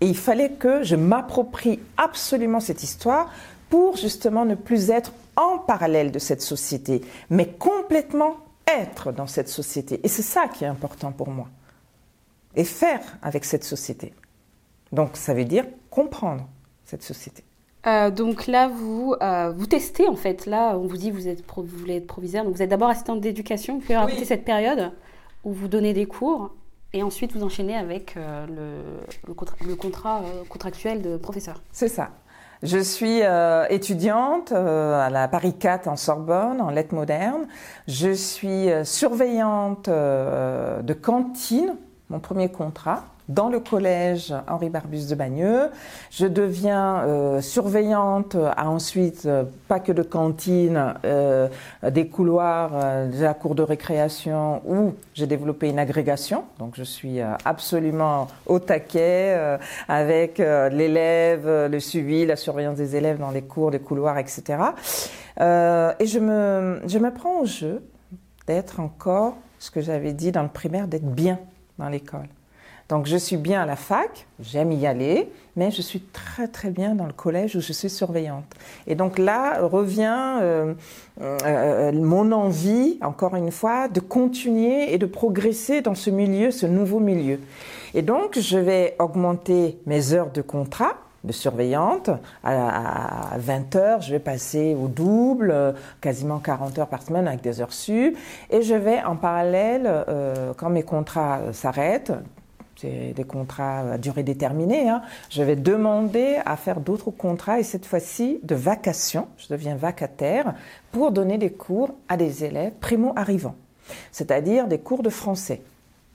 Et 0.00 0.08
il 0.08 0.16
fallait 0.16 0.52
que 0.52 0.82
je 0.82 0.96
m'approprie 0.96 1.80
absolument 1.96 2.60
cette 2.60 2.82
histoire 2.82 3.30
pour 3.68 3.96
justement 3.96 4.44
ne 4.44 4.54
plus 4.54 4.90
être 4.90 5.12
en 5.36 5.58
parallèle 5.58 6.12
de 6.12 6.18
cette 6.18 6.42
société, 6.42 7.02
mais 7.28 7.46
complètement 7.46 8.36
être 8.66 9.12
dans 9.12 9.26
cette 9.26 9.48
société. 9.48 10.00
Et 10.02 10.08
c'est 10.08 10.22
ça 10.22 10.48
qui 10.48 10.64
est 10.64 10.68
important 10.68 11.12
pour 11.12 11.28
moi. 11.28 11.48
Et 12.54 12.64
faire 12.64 13.02
avec 13.22 13.44
cette 13.44 13.64
société. 13.64 14.14
Donc 14.92 15.16
ça 15.16 15.34
veut 15.34 15.44
dire 15.44 15.66
comprendre 15.90 16.48
cette 16.84 17.02
société. 17.02 17.44
Euh, 17.86 18.10
donc 18.10 18.46
là, 18.46 18.68
vous, 18.68 19.14
euh, 19.22 19.52
vous 19.56 19.66
testez 19.66 20.08
en 20.08 20.16
fait. 20.16 20.46
Là, 20.46 20.76
on 20.76 20.86
vous 20.86 20.96
dit 20.96 21.10
vous, 21.10 21.28
êtes 21.28 21.44
vous 21.56 21.64
voulez 21.64 21.96
être 21.96 22.06
proviseur. 22.06 22.44
Donc 22.44 22.54
vous 22.54 22.62
êtes 22.62 22.70
d'abord 22.70 22.88
assistante 22.88 23.20
d'éducation. 23.20 23.74
Vous 23.74 23.80
pouvez 23.80 23.96
raconter 23.96 24.24
cette 24.24 24.44
période 24.44 24.92
où 25.44 25.52
vous 25.52 25.68
donnez 25.68 25.92
des 25.92 26.06
cours 26.06 26.54
et 26.92 27.02
ensuite 27.02 27.32
vous 27.32 27.44
enchaînez 27.44 27.76
avec 27.76 28.16
euh, 28.16 28.46
le, 29.28 29.34
le, 29.68 29.74
contrat 29.76 30.22
contractuel 30.48 31.02
de 31.02 31.16
professeur. 31.16 31.62
C'est 31.72 31.88
ça. 31.88 32.10
Je 32.62 32.78
suis 32.78 33.20
étudiante 33.68 34.50
à 34.50 35.10
la 35.10 35.28
Paris 35.28 35.58
4 35.58 35.88
en 35.88 35.96
Sorbonne, 35.96 36.62
en 36.62 36.70
lettres 36.70 36.94
modernes. 36.94 37.46
Je 37.86 38.12
suis 38.12 38.68
surveillante 38.82 39.90
de 39.90 40.92
cantine, 40.94 41.76
mon 42.10 42.18
premier 42.20 42.48
contrat 42.48 43.04
dans 43.28 43.48
le 43.48 43.58
collège 43.58 44.32
Henri 44.48 44.70
Barbus 44.70 45.06
de 45.08 45.14
Bagneux. 45.14 45.70
Je 46.10 46.26
deviens 46.26 46.98
euh, 47.00 47.40
surveillante 47.40 48.36
à 48.56 48.68
ensuite, 48.68 49.26
euh, 49.26 49.44
pas 49.68 49.80
que 49.80 49.92
de 49.92 50.02
cantine, 50.02 50.94
euh, 51.04 51.48
des 51.82 52.06
couloirs 52.06 52.70
de 53.06 53.22
la 53.22 53.34
cour 53.34 53.54
de 53.54 53.62
récréation 53.62 54.62
où 54.66 54.94
j'ai 55.14 55.26
développé 55.26 55.68
une 55.68 55.78
agrégation. 55.78 56.44
Donc 56.58 56.74
je 56.76 56.84
suis 56.84 57.20
absolument 57.44 58.28
au 58.46 58.58
taquet 58.58 59.58
avec 59.88 60.38
l'élève, 60.38 61.68
le 61.70 61.80
suivi, 61.80 62.26
la 62.26 62.36
surveillance 62.36 62.76
des 62.76 62.96
élèves 62.96 63.18
dans 63.18 63.30
les 63.30 63.42
cours, 63.42 63.70
les 63.70 63.80
couloirs, 63.80 64.18
etc. 64.18 64.58
et 65.38 66.06
je 66.06 66.18
me, 66.18 66.80
je 66.86 66.98
me 66.98 67.12
prends 67.12 67.40
au 67.40 67.46
jeu 67.46 67.82
d'être 68.46 68.80
encore, 68.80 69.36
ce 69.58 69.70
que 69.70 69.80
j'avais 69.80 70.12
dit 70.12 70.32
dans 70.32 70.42
le 70.42 70.48
primaire, 70.48 70.86
d'être 70.86 71.10
bien 71.10 71.38
dans 71.78 71.88
l'école. 71.88 72.28
Donc 72.88 73.06
je 73.06 73.16
suis 73.16 73.36
bien 73.36 73.62
à 73.62 73.66
la 73.66 73.74
fac, 73.74 74.28
j'aime 74.38 74.70
y 74.70 74.86
aller, 74.86 75.28
mais 75.56 75.72
je 75.72 75.82
suis 75.82 76.00
très 76.00 76.46
très 76.46 76.70
bien 76.70 76.94
dans 76.94 77.06
le 77.06 77.12
collège 77.12 77.56
où 77.56 77.60
je 77.60 77.72
suis 77.72 77.90
surveillante. 77.90 78.44
Et 78.86 78.94
donc 78.94 79.18
là 79.18 79.60
revient 79.66 80.38
euh, 80.40 80.74
euh, 81.20 81.92
mon 81.92 82.30
envie, 82.30 82.98
encore 83.02 83.34
une 83.34 83.50
fois, 83.50 83.88
de 83.88 83.98
continuer 83.98 84.94
et 84.94 84.98
de 84.98 85.06
progresser 85.06 85.80
dans 85.80 85.96
ce 85.96 86.10
milieu, 86.10 86.52
ce 86.52 86.66
nouveau 86.66 87.00
milieu. 87.00 87.40
Et 87.94 88.02
donc 88.02 88.38
je 88.38 88.58
vais 88.58 88.94
augmenter 89.00 89.80
mes 89.86 90.12
heures 90.12 90.30
de 90.30 90.42
contrat 90.42 90.94
de 91.26 91.32
surveillante. 91.32 92.10
À, 92.42 93.36
20 93.36 93.76
heures, 93.76 94.00
je 94.00 94.12
vais 94.12 94.18
passer 94.18 94.76
au 94.80 94.88
double, 94.88 95.74
quasiment 96.00 96.38
40 96.38 96.78
heures 96.78 96.88
par 96.88 97.02
semaine 97.02 97.28
avec 97.28 97.42
des 97.42 97.60
heures 97.60 97.72
sub. 97.72 98.14
Et 98.50 98.62
je 98.62 98.74
vais 98.74 99.02
en 99.02 99.16
parallèle, 99.16 99.82
euh, 99.86 100.52
quand 100.56 100.70
mes 100.70 100.82
contrats 100.82 101.40
s'arrêtent, 101.52 102.12
c'est 102.76 103.14
des 103.14 103.24
contrats 103.24 103.92
à 103.92 103.98
durée 103.98 104.22
déterminée. 104.22 104.88
Hein. 104.88 105.02
Je 105.30 105.42
vais 105.42 105.56
demander 105.56 106.38
à 106.44 106.56
faire 106.56 106.80
d'autres 106.80 107.10
contrats 107.10 107.58
et 107.58 107.62
cette 107.62 107.86
fois-ci 107.86 108.40
de 108.42 108.54
vacation. 108.54 109.28
Je 109.38 109.48
deviens 109.48 109.76
vacataire 109.76 110.54
pour 110.92 111.10
donner 111.10 111.38
des 111.38 111.50
cours 111.50 111.94
à 112.08 112.16
des 112.16 112.44
élèves 112.44 112.72
primo-arrivants, 112.80 113.56
c'est-à-dire 114.12 114.66
des 114.66 114.78
cours 114.78 115.02
de 115.02 115.10
français. 115.10 115.62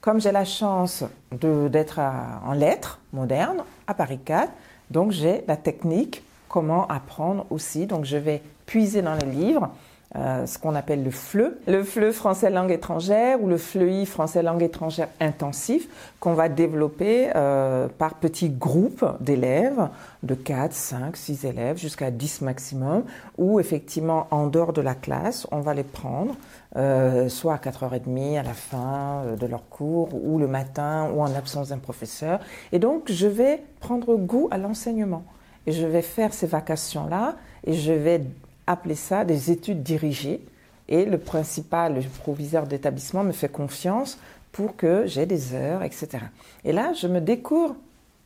Comme 0.02 0.20
j'ai 0.20 0.32
la 0.32 0.46
chance 0.46 1.04
d'être 1.32 2.00
en 2.00 2.54
lettres 2.54 3.00
modernes 3.14 3.64
à 3.86 3.94
Paris 3.94 4.20
4, 4.24 4.52
donc 4.92 5.12
j'ai 5.12 5.44
la 5.48 5.58
technique 5.58 6.24
comment 6.52 6.86
apprendre 6.88 7.46
aussi. 7.50 7.86
Donc 7.88 8.06
je 8.06 8.18
vais 8.18 8.42
puiser 8.66 9.02
dans 9.02 9.16
les 9.16 9.26
livres 9.26 9.70
euh, 10.18 10.46
ce 10.46 10.60
qu'on 10.60 10.76
appelle 10.76 11.06
le 11.06 11.12
FLE, 11.12 11.58
le 11.68 11.84
FLE 11.86 12.12
français 12.12 12.50
langue 12.50 12.72
étrangère 12.72 13.42
ou 13.42 13.48
le 13.48 13.56
FLEI 13.56 14.06
français 14.06 14.44
langue 14.44 14.62
étrangère 14.62 15.08
intensif 15.22 15.88
qu'on 16.20 16.34
va 16.34 16.50
développer 16.50 17.30
euh, 17.34 17.88
par 17.98 18.16
petits 18.16 18.50
groupes 18.50 19.06
d'élèves 19.22 19.88
de 20.24 20.36
4, 20.36 20.74
5, 20.74 21.16
6 21.16 21.46
élèves 21.46 21.78
jusqu'à 21.78 22.12
10 22.12 22.42
maximum 22.42 23.04
où 23.38 23.62
effectivement 23.62 24.28
en 24.32 24.48
dehors 24.48 24.74
de 24.74 24.82
la 24.82 24.96
classe 24.96 25.48
on 25.52 25.62
va 25.62 25.74
les 25.74 25.84
prendre 25.84 26.36
euh, 26.76 27.28
soit 27.30 27.54
à 27.54 27.58
4h30 27.58 28.40
à 28.40 28.44
la 28.44 28.54
fin 28.54 29.24
de 29.40 29.46
leur 29.46 29.68
cours 29.70 30.10
ou 30.14 30.40
le 30.40 30.48
matin 30.48 31.10
ou 31.14 31.22
en 31.22 31.34
absence 31.36 31.70
d'un 31.70 31.80
professeur 31.80 32.40
et 32.72 32.80
donc 32.80 33.12
je 33.12 33.28
vais 33.28 33.62
prendre 33.82 34.16
goût 34.16 34.48
à 34.52 34.58
l'enseignement 34.58 35.24
et 35.68 35.72
je 35.72 35.86
vais 35.86 36.02
faire 36.02 36.34
ces 36.34 36.48
vacations 36.48 37.08
là 37.08 37.36
et 37.66 37.74
je 37.74 37.92
vais 37.92 38.22
appeler 38.68 38.96
ça 38.96 39.26
des 39.26 39.52
études 39.52 39.84
dirigées. 39.84 40.42
Et 40.88 41.06
le 41.06 41.18
principal, 41.18 41.96
le 41.96 42.02
proviseur 42.02 42.68
d'établissement 42.68 43.24
me 43.24 43.32
fait 43.32 43.50
confiance 43.50 44.18
pour 44.52 44.76
que 44.76 45.06
j'ai 45.06 45.26
des 45.26 45.54
heures, 45.54 45.84
etc. 45.84 46.26
Et 46.66 46.74
là, 46.74 46.92
je 46.94 47.08
me 47.08 47.22
découvre, 47.22 47.76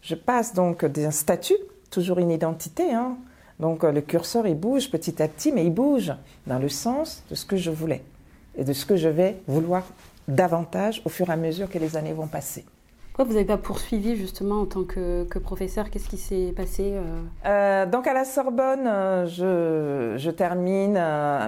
je 0.01 0.15
passe 0.15 0.53
donc 0.53 0.83
d'un 0.85 1.11
statut, 1.11 1.57
toujours 1.91 2.17
une 2.17 2.31
identité, 2.31 2.91
hein. 2.91 3.17
donc 3.59 3.83
le 3.83 4.01
curseur 4.01 4.47
il 4.47 4.55
bouge 4.55 4.89
petit 4.89 5.21
à 5.21 5.27
petit, 5.27 5.51
mais 5.51 5.65
il 5.65 5.73
bouge 5.73 6.13
dans 6.47 6.57
le 6.57 6.69
sens 6.69 7.23
de 7.29 7.35
ce 7.35 7.45
que 7.45 7.57
je 7.57 7.69
voulais 7.69 8.03
et 8.57 8.63
de 8.63 8.73
ce 8.73 8.85
que 8.85 8.95
je 8.95 9.09
vais 9.09 9.37
vouloir 9.47 9.83
davantage 10.27 11.01
au 11.05 11.09
fur 11.09 11.29
et 11.29 11.33
à 11.33 11.37
mesure 11.37 11.69
que 11.69 11.77
les 11.77 11.97
années 11.97 12.13
vont 12.13 12.27
passer. 12.27 12.65
Pourquoi 13.15 13.31
vous 13.31 13.33
n'avez 13.35 13.45
pas 13.45 13.57
poursuivi 13.57 14.17
justement 14.17 14.59
en 14.59 14.65
tant 14.65 14.83
que, 14.83 15.39
professeur? 15.39 15.89
Qu'est-ce 15.89 16.09
qui 16.09 16.17
s'est 16.17 16.51
passé 16.53 16.95
euh? 16.95 17.21
Euh, 17.45 17.85
Donc 17.85 18.07
à 18.07 18.13
la 18.13 18.25
Sorbonne, 18.25 18.85
euh, 18.87 20.17
je, 20.17 20.29
termine 20.31 21.01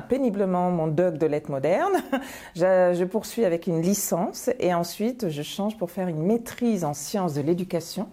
péniblement 0.07 0.71
mon 0.71 0.87
doc 0.87 1.17
de 1.17 1.25
lettres 1.25 1.51
modernes. 1.51 2.01
je, 2.55 2.95
je, 2.97 3.03
poursuis 3.03 3.43
avec 3.43 3.67
une 3.67 3.81
licence 3.81 4.49
et 4.61 4.73
ensuite 4.73 5.27
je 5.27 5.41
change 5.41 5.77
pour 5.77 5.91
faire 5.91 6.07
une 6.07 6.23
maîtrise 6.23 6.85
en 6.85 6.93
sciences 6.93 7.33
de 7.33 7.41
l'éducation. 7.41 8.07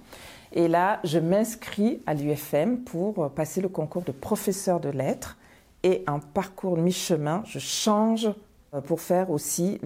Et 0.53 0.67
là, 0.67 0.99
je 1.05 1.21
m'inscris 1.21 2.03
à 2.09 2.15
l'UFM 2.15 2.79
pour 2.79 3.31
passer 3.31 3.61
le 3.61 3.69
concours 3.69 4.03
de 4.03 4.11
professeur 4.11 4.81
de 4.81 4.89
lettres. 4.89 5.39
Et 5.85 6.03
en 6.09 6.19
parcours 6.19 6.77
mi-chemin, 6.77 7.45
je 7.47 7.61
change 7.61 8.29
pour 8.83 9.01
faire 9.01 9.31
aussi 9.31 9.81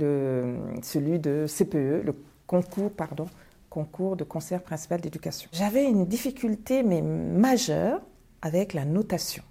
celui 0.82 1.18
de 1.18 1.46
CPE, 1.46 2.04
le 2.04 2.14
concours 2.46 4.16
de 4.16 4.24
concert 4.24 4.62
principal 4.62 5.00
d'éducation. 5.00 5.48
J'avais 5.52 5.84
une 5.84 6.06
difficulté, 6.06 6.82
mais 6.82 7.02
majeure, 7.02 8.00
avec 8.42 8.72
la 8.72 8.84
notation. 8.84 9.42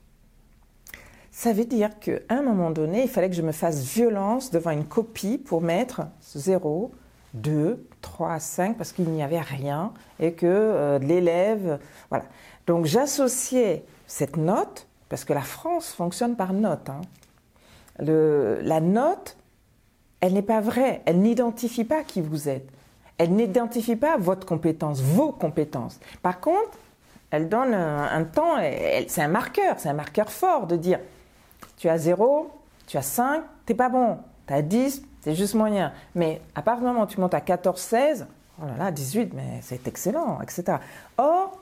Ça 1.31 1.53
veut 1.53 1.65
dire 1.65 1.99
qu'à 1.99 2.19
un 2.29 2.41
moment 2.41 2.71
donné, 2.71 3.03
il 3.03 3.09
fallait 3.09 3.29
que 3.29 3.35
je 3.35 3.43
me 3.43 3.51
fasse 3.51 3.83
violence 3.83 4.49
devant 4.49 4.71
une 4.71 4.85
copie 4.85 5.37
pour 5.37 5.61
mettre 5.61 6.01
0, 6.21 6.91
2, 7.35 7.85
3, 8.01 8.39
5, 8.39 8.77
parce 8.77 8.91
qu'il 8.91 9.07
n'y 9.09 9.21
avait 9.21 9.39
rien 9.39 9.93
et 10.19 10.33
que 10.33 10.47
euh, 10.47 10.97
l'élève. 10.97 11.79
Voilà. 12.09 12.25
Donc 12.65 12.85
j'associais 12.85 13.85
cette 14.07 14.35
note, 14.35 14.87
parce 15.09 15.25
que 15.25 15.33
la 15.33 15.41
France 15.41 15.91
fonctionne 15.91 16.35
par 16.35 16.53
note. 16.53 16.89
Hein. 16.89 17.01
La 17.99 18.81
note, 18.81 19.37
elle 20.21 20.33
n'est 20.33 20.41
pas 20.41 20.61
vraie, 20.61 21.01
elle 21.05 21.19
n'identifie 21.19 21.83
pas 21.83 22.03
qui 22.03 22.21
vous 22.21 22.49
êtes. 22.49 22.67
Elle 23.17 23.31
n'identifie 23.31 23.95
pas 23.95 24.17
votre 24.17 24.45
compétence, 24.45 25.01
vos 25.01 25.31
compétences. 25.31 25.99
Par 26.21 26.39
contre, 26.39 26.77
elle 27.31 27.49
donne 27.49 27.73
un, 27.73 28.23
temps, 28.23 28.57
c'est 29.07 29.21
un 29.21 29.27
marqueur, 29.27 29.75
c'est 29.79 29.89
un 29.89 29.93
marqueur 29.93 30.31
fort 30.31 30.67
de 30.67 30.75
dire 30.75 30.99
tu 31.77 31.89
as 31.89 31.97
0, 31.97 32.49
tu 32.85 32.97
as 32.97 33.01
5, 33.01 33.43
t'es 33.65 33.73
pas 33.73 33.89
bon. 33.89 34.17
Tu 34.47 34.53
as 34.53 34.61
10, 34.61 35.03
c'est 35.21 35.35
juste 35.35 35.55
moyen. 35.55 35.91
Mais 36.15 36.41
à 36.55 36.61
partir 36.61 36.83
du 36.83 36.87
moment 36.87 37.03
où 37.03 37.07
tu 37.07 37.19
montes 37.19 37.33
à 37.33 37.41
14, 37.41 37.79
16, 37.79 38.27
oh 38.61 38.65
là 38.65 38.77
là, 38.77 38.91
18, 38.91 39.33
mais 39.33 39.59
c'est 39.61 39.87
excellent, 39.87 40.39
etc. 40.41 40.77
Or, 41.17 41.59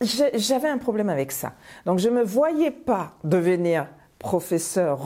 j'avais 0.00 0.68
un 0.68 0.78
problème 0.78 1.08
avec 1.08 1.32
ça. 1.32 1.52
Donc 1.86 1.98
je 1.98 2.08
ne 2.08 2.16
me 2.16 2.22
voyais 2.22 2.70
pas 2.70 3.12
devenir 3.24 3.86
professeur 4.18 4.98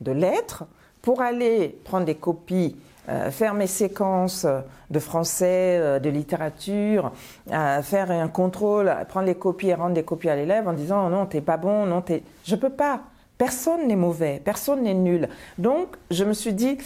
de 0.00 0.12
lettres 0.12 0.64
pour 1.02 1.22
aller 1.22 1.78
prendre 1.84 2.04
des 2.06 2.14
copies 2.16 2.76
euh, 3.08 3.30
faire 3.30 3.54
mes 3.54 3.66
séquences 3.66 4.46
de 4.90 4.98
français, 4.98 5.78
euh, 5.80 5.98
de 5.98 6.10
littérature, 6.10 7.10
faire 7.46 8.10
un 8.10 8.28
contrôle, 8.28 8.94
prendre 9.08 9.26
les 9.26 9.34
copies 9.34 9.68
et 9.68 9.74
rendre 9.74 9.94
des 9.94 10.02
copies 10.02 10.28
à 10.28 10.36
l'élève 10.36 10.68
en 10.68 10.74
disant 10.74 11.08
non, 11.08 11.24
t'es 11.24 11.40
pas 11.40 11.56
bon, 11.56 11.86
non, 11.86 12.02
t'es. 12.02 12.22
Je 12.44 12.54
peux 12.54 12.70
pas. 12.70 13.00
Personne 13.38 13.86
n'est 13.86 13.96
mauvais, 13.96 14.42
personne 14.44 14.82
n'est 14.82 14.94
nul. 14.94 15.28
Donc, 15.56 15.96
je 16.10 16.24
me 16.24 16.34
suis 16.34 16.52
dit, 16.52 16.76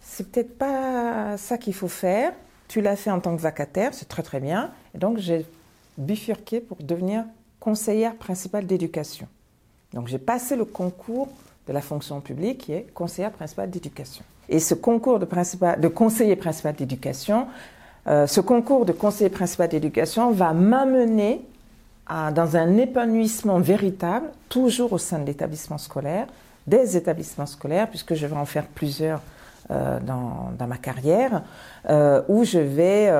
c'est 0.00 0.30
peut-être 0.30 0.56
pas 0.56 1.36
ça 1.36 1.58
qu'il 1.58 1.74
faut 1.74 1.88
faire. 1.88 2.32
Tu 2.68 2.80
l'as 2.80 2.96
fait 2.96 3.10
en 3.10 3.18
tant 3.18 3.34
que 3.34 3.42
vacataire, 3.42 3.92
c'est 3.92 4.08
très 4.08 4.22
très 4.22 4.38
bien. 4.38 4.70
Et 4.94 4.98
donc, 4.98 5.18
j'ai 5.18 5.46
bifurqué 5.98 6.60
pour 6.60 6.76
devenir 6.76 7.24
conseillère 7.58 8.14
principale 8.14 8.66
d'éducation. 8.66 9.26
Donc, 9.94 10.06
j'ai 10.08 10.18
passé 10.18 10.54
le 10.54 10.64
concours 10.64 11.28
de 11.66 11.72
la 11.72 11.80
fonction 11.80 12.20
publique 12.20 12.58
qui 12.58 12.72
est 12.72 12.86
conseillère 12.94 13.32
principale 13.32 13.70
d'éducation. 13.70 14.24
Et 14.48 14.58
ce 14.58 14.74
concours 14.74 15.18
de, 15.18 15.88
conseiller 15.88 16.36
principal 16.36 16.74
d'éducation 16.74 17.46
euh, 18.08 18.26
ce 18.26 18.40
concours 18.40 18.84
de 18.84 18.92
conseiller 18.92 19.30
principal 19.30 19.68
d'éducation 19.68 20.32
va 20.32 20.52
m'amener 20.52 21.42
dans 22.34 22.56
un 22.56 22.76
épanouissement 22.76 23.58
véritable, 23.60 24.26
toujours 24.48 24.92
au 24.92 24.98
sein 24.98 25.20
de 25.20 25.24
l'établissement 25.24 25.78
scolaire, 25.78 26.26
des 26.66 26.96
établissements 26.96 27.46
scolaires, 27.46 27.88
puisque 27.88 28.14
je 28.14 28.26
vais 28.26 28.36
en 28.36 28.44
faire 28.44 28.66
plusieurs 28.66 29.22
euh, 29.70 29.98
dans, 30.00 30.52
dans, 30.58 30.66
ma 30.66 30.76
carrière, 30.76 31.42
euh, 31.88 32.20
où 32.28 32.44
je 32.44 32.58
vais 32.58 33.10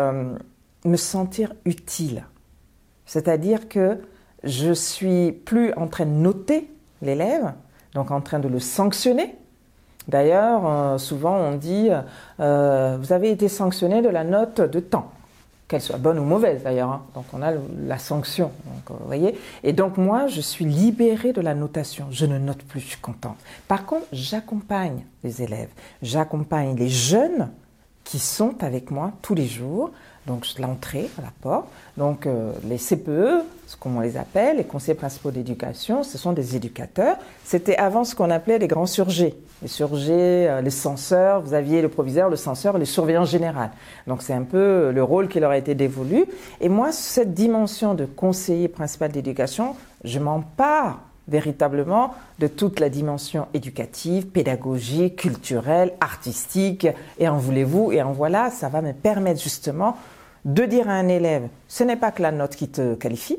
me 0.85 0.97
sentir 0.97 1.55
utile. 1.65 2.25
C'est-à-dire 3.07 3.69
que 3.69 3.99
je 4.45 4.73
suis 4.73 5.33
plus 5.33 5.73
en 5.75 5.87
train 5.87 6.05
de 6.05 6.11
noter 6.11 6.69
l'élève, 7.01 7.53
donc 7.95 8.11
en 8.11 8.21
train 8.21 8.39
de 8.39 8.49
le 8.49 8.59
sanctionner, 8.59 9.37
D'ailleurs, 10.09 10.63
euh, 10.67 10.99
souvent 10.99 11.37
on 11.37 11.57
dit 11.57 11.89
euh, 12.41 12.97
vous 13.01 13.13
avez 13.13 13.31
été 13.31 13.49
sanctionné 13.49 14.03
de 14.03 14.09
la 14.09 14.25
note 14.25 14.61
de 14.61 14.81
temps, 14.81 15.13
qu'elle 15.69 15.81
soit 15.81 15.99
bonne 15.99 16.19
ou 16.19 16.25
mauvaise 16.25 16.63
d'ailleurs. 16.65 16.91
Hein. 16.91 17.03
Donc 17.15 17.25
on 17.33 17.43
a 17.43 17.53
la 17.87 17.99
sanction, 17.99 18.51
vous 18.89 18.97
voyez. 19.07 19.39
Et 19.63 19.73
donc 19.73 19.99
moi, 19.99 20.27
je 20.27 20.41
suis 20.41 20.65
libérée 20.65 21.33
de 21.33 21.41
la 21.41 21.55
notation. 21.55 22.07
Je 22.11 22.27
ne 22.27 22.39
note 22.39 22.63
plus, 22.65 22.81
je 22.81 22.89
suis 22.89 23.01
contente. 23.01 23.37
Par 23.69 23.87
contre, 23.87 24.07
j'accompagne 24.13 25.05
les 25.23 25.43
élèves, 25.43 25.71
j'accompagne 26.03 26.75
les 26.77 26.89
jeunes 26.89 27.51
qui 28.05 28.19
sont 28.19 28.65
avec 28.65 28.91
moi 28.91 29.13
tous 29.23 29.35
les 29.35 29.47
jours 29.47 29.93
donc 30.27 30.47
l'entrée 30.59 31.11
à 31.19 31.23
la 31.23 31.33
porte. 31.41 31.67
Donc 31.97 32.27
euh, 32.27 32.53
les 32.65 32.79
CPE, 32.79 33.45
ce 33.67 33.77
qu'on 33.77 34.01
les 34.01 34.17
appelle, 34.17 34.59
les 34.59 34.65
conseillers 34.65 34.95
principaux 34.95 35.31
d'éducation, 35.31 36.03
ce 36.03 36.19
sont 36.19 36.33
des 36.33 36.57
éducateurs. 36.57 37.17
C'était 37.45 37.77
avant 37.77 38.05
ce 38.05 38.15
qu'on 38.15 38.31
appelait 38.31 38.59
les 38.59 38.69
grands 38.69 38.87
surgés. 38.87 39.35
Les 39.63 39.69
surgés, 39.69 40.49
euh, 40.49 40.61
les 40.61 40.71
censeurs, 40.71 41.43
vous 41.43 41.55
aviez 41.55 41.83
le 41.83 41.89
proviseur, 41.89 42.31
le 42.31 42.37
censeur, 42.37 42.79
les 42.79 42.85
surveillants 42.85 43.25
généraux. 43.25 43.71
Donc 44.07 44.23
c'est 44.23 44.35
un 44.35 44.45
peu 44.45 44.91
le 44.91 45.03
rôle 45.03 45.29
qui 45.29 45.41
leur 45.41 45.51
a 45.51 45.59
été 45.59 45.75
dévolu. 45.75 46.25
Et 46.61 46.69
moi, 46.69 46.93
cette 46.93 47.35
dimension 47.35 47.95
de 47.95 48.05
conseiller 48.05 48.69
principal 48.69 49.11
d'éducation, 49.11 49.75
je 50.05 50.19
m'empare 50.19 51.01
véritablement 51.29 52.15
de 52.39 52.47
toute 52.47 52.81
la 52.81 52.89
dimension 52.89 53.47
éducative, 53.55 54.27
pédagogique, 54.27 55.17
culturelle, 55.17 55.93
artistique, 56.01 56.87
et 57.19 57.29
en 57.29 57.39
voulez-vous, 57.39 57.93
et 57.93 58.03
en 58.03 58.13
voilà, 58.13 58.51
ça 58.51 58.69
va 58.69 58.83
me 58.83 58.93
permettre 58.93 59.41
justement 59.41 59.97
de 60.45 60.65
dire 60.65 60.89
à 60.89 60.95
un 60.95 61.09
élève, 61.09 61.49
ce 61.69 61.85
n'est 61.85 61.97
pas 61.97 62.11
que 62.11 62.23
la 62.23 62.33
note 62.33 62.57
qui 62.57 62.69
te 62.69 62.95
qualifie, 62.95 63.39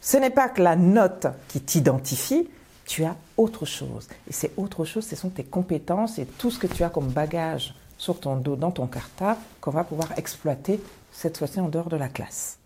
ce 0.00 0.16
n'est 0.16 0.30
pas 0.30 0.48
que 0.48 0.62
la 0.62 0.76
note 0.76 1.26
qui 1.48 1.60
t'identifie, 1.60 2.48
tu 2.86 3.04
as 3.04 3.16
autre 3.36 3.64
chose. 3.64 4.08
Et 4.28 4.32
c'est 4.32 4.52
autre 4.56 4.84
chose, 4.84 5.04
ce 5.04 5.16
sont 5.16 5.30
tes 5.30 5.44
compétences 5.44 6.18
et 6.18 6.26
tout 6.26 6.50
ce 6.50 6.58
que 6.58 6.66
tu 6.66 6.84
as 6.84 6.90
comme 6.90 7.08
bagage 7.08 7.74
sur 7.98 8.20
ton 8.20 8.36
dos, 8.36 8.56
dans 8.56 8.70
ton 8.70 8.86
cartable, 8.86 9.40
qu'on 9.60 9.70
va 9.70 9.84
pouvoir 9.84 10.10
exploiter 10.18 10.80
cette 11.10 11.38
fois-ci 11.38 11.60
en 11.60 11.68
dehors 11.68 11.88
de 11.88 11.96
la 11.96 12.08
classe. 12.08 12.58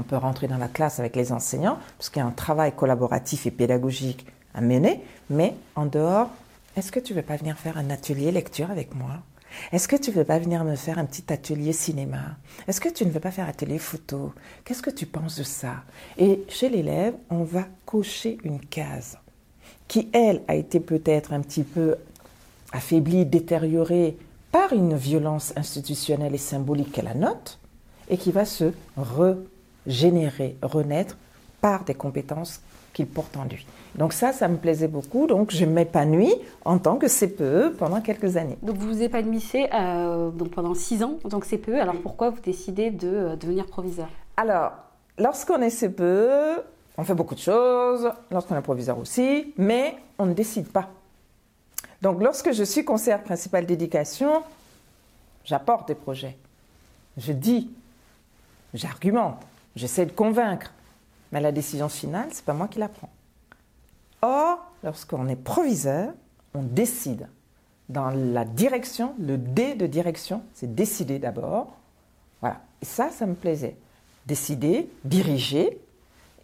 On 0.00 0.02
peut 0.02 0.16
rentrer 0.16 0.48
dans 0.48 0.56
la 0.56 0.68
classe 0.68 0.98
avec 0.98 1.14
les 1.14 1.30
enseignants, 1.30 1.78
parce 1.98 2.08
qu'il 2.08 2.20
y 2.20 2.24
a 2.24 2.26
un 2.26 2.30
travail 2.30 2.72
collaboratif 2.74 3.44
et 3.44 3.50
pédagogique 3.50 4.24
à 4.54 4.62
mener, 4.62 5.02
mais 5.28 5.54
en 5.76 5.84
dehors, 5.84 6.30
est-ce 6.74 6.90
que 6.90 7.00
tu 7.00 7.12
veux 7.12 7.20
pas 7.20 7.36
venir 7.36 7.58
faire 7.58 7.76
un 7.76 7.90
atelier 7.90 8.32
lecture 8.32 8.70
avec 8.70 8.94
moi? 8.94 9.18
Est-ce 9.72 9.88
que 9.88 9.96
tu 9.96 10.08
ne 10.10 10.14
veux 10.14 10.24
pas 10.24 10.38
venir 10.38 10.64
me 10.64 10.74
faire 10.74 10.98
un 10.98 11.04
petit 11.04 11.30
atelier 11.30 11.74
cinéma? 11.74 12.36
Est-ce 12.66 12.80
que 12.80 12.88
tu 12.88 13.04
ne 13.04 13.10
veux 13.10 13.20
pas 13.20 13.30
faire 13.30 13.46
atelier 13.46 13.78
photo? 13.78 14.32
Qu'est-ce 14.64 14.80
que 14.80 14.88
tu 14.88 15.04
penses 15.04 15.36
de 15.36 15.42
ça? 15.42 15.82
Et 16.16 16.44
chez 16.48 16.70
l'élève, 16.70 17.12
on 17.28 17.42
va 17.42 17.66
cocher 17.84 18.38
une 18.42 18.60
case 18.60 19.18
qui, 19.86 20.08
elle, 20.14 20.40
a 20.48 20.54
été 20.54 20.80
peut-être 20.80 21.34
un 21.34 21.40
petit 21.40 21.64
peu 21.64 21.96
affaiblie, 22.72 23.26
détériorée 23.26 24.16
par 24.50 24.72
une 24.72 24.96
violence 24.96 25.52
institutionnelle 25.56 26.34
et 26.34 26.38
symbolique 26.38 26.92
qu'est 26.92 27.02
la 27.02 27.14
note, 27.14 27.58
et 28.08 28.16
qui 28.16 28.32
va 28.32 28.46
se 28.46 28.72
régénérer, 29.86 30.56
renaître 30.62 31.16
par 31.60 31.84
des 31.84 31.94
compétences 31.94 32.60
qu'il 32.92 33.06
porte 33.06 33.36
en 33.36 33.44
lui. 33.44 33.66
Donc 33.94 34.12
ça, 34.12 34.32
ça 34.32 34.48
me 34.48 34.56
plaisait 34.56 34.88
beaucoup. 34.88 35.26
Donc 35.26 35.50
je 35.50 35.64
m'épanouis 35.64 36.34
en 36.64 36.78
tant 36.78 36.96
que 36.96 37.06
CPE 37.06 37.76
pendant 37.76 38.00
quelques 38.00 38.36
années. 38.36 38.58
Donc 38.62 38.76
vous 38.76 38.88
vous 38.88 39.02
épanouissez 39.02 39.68
euh, 39.72 40.30
donc 40.30 40.50
pendant 40.50 40.74
six 40.74 41.02
ans 41.02 41.18
en 41.24 41.28
tant 41.28 41.40
que 41.40 41.46
CPE. 41.46 41.74
Alors 41.80 41.96
pourquoi 41.96 42.30
vous 42.30 42.40
décidez 42.40 42.90
de 42.90 43.08
euh, 43.08 43.36
devenir 43.36 43.66
proviseur? 43.66 44.08
Alors, 44.36 44.72
lorsqu'on 45.18 45.60
est 45.60 45.70
CPE, 45.70 46.62
on 46.96 47.04
fait 47.04 47.14
beaucoup 47.14 47.34
de 47.34 47.40
choses. 47.40 48.10
Lorsqu'on 48.30 48.56
est 48.56 48.62
proviseur 48.62 48.98
aussi, 48.98 49.52
mais 49.56 49.96
on 50.18 50.26
ne 50.26 50.34
décide 50.34 50.68
pas. 50.68 50.90
Donc 52.02 52.22
lorsque 52.22 52.52
je 52.52 52.64
suis 52.64 52.84
conseillère 52.84 53.22
principale 53.22 53.66
d'éducation, 53.66 54.42
j'apporte 55.44 55.88
des 55.88 55.94
projets. 55.94 56.36
Je 57.18 57.32
dis, 57.32 57.70
j'argumente, 58.72 59.42
j'essaie 59.76 60.06
de 60.06 60.12
convaincre. 60.12 60.72
Mais 61.32 61.40
la 61.40 61.52
décision 61.52 61.88
finale, 61.88 62.28
c'est 62.32 62.44
pas 62.44 62.54
moi 62.54 62.68
qui 62.68 62.78
la 62.78 62.88
prends. 62.88 63.10
Or, 64.22 64.58
lorsqu'on 64.82 65.28
est 65.28 65.36
proviseur, 65.36 66.12
on 66.54 66.62
décide 66.62 67.28
dans 67.88 68.10
la 68.10 68.44
direction, 68.44 69.14
le 69.18 69.36
D 69.36 69.74
de 69.74 69.86
direction, 69.86 70.42
c'est 70.54 70.74
décider 70.74 71.18
d'abord. 71.18 71.76
Voilà. 72.40 72.60
Et 72.82 72.84
ça, 72.84 73.10
ça 73.10 73.26
me 73.26 73.34
plaisait. 73.34 73.76
Décider, 74.26 74.88
diriger 75.04 75.80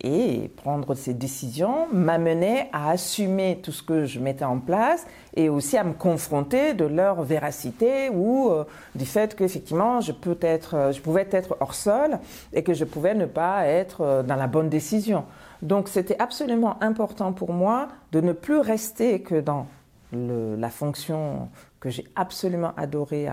et 0.03 0.51
prendre 0.57 0.95
ces 0.95 1.15
décisions 1.15 1.87
m'amenait 1.93 2.69
à 2.73 2.91
assumer 2.91 3.61
tout 3.63 3.73
ce 3.73 3.83
que 3.83 4.05
je 4.05 4.21
mettais 4.21 4.45
en 4.45 4.59
place 4.59 5.07
et 5.35 5.49
aussi 5.49 5.77
à 5.77 5.85
me 5.85 5.95
confronter 5.95 6.75
de 6.75 6.85
leur 6.85 7.23
véracité 7.23 8.11
ou 8.11 8.51
euh, 8.51 8.65
du 8.95 9.07
fait 9.07 9.35
qu'effectivement 9.35 10.01
je, 10.01 10.13
peux 10.13 10.37
être, 10.43 10.91
je 10.93 11.01
pouvais 11.01 11.27
être 11.31 11.57
hors 11.61 11.75
sol 11.75 12.19
et 12.53 12.63
que 12.63 12.75
je 12.75 12.85
pouvais 12.85 13.15
ne 13.15 13.27
pas 13.27 13.67
être 13.67 14.03
euh, 14.03 14.23
dans 14.23 14.37
la 14.37 14.47
bonne 14.47 14.69
décision. 14.69 15.25
Donc 15.63 15.89
c'était 15.89 16.21
absolument 16.21 16.77
important 16.83 17.33
pour 17.33 17.53
moi 17.53 17.89
de 18.13 18.21
ne 18.21 18.33
plus 18.33 18.59
rester 18.59 19.23
que 19.23 19.41
dans 19.41 19.67
la 20.13 20.71
fonction 20.71 21.49
que 21.81 21.91
j'ai 21.91 22.05
absolument 22.15 22.73
adoré 22.77 23.27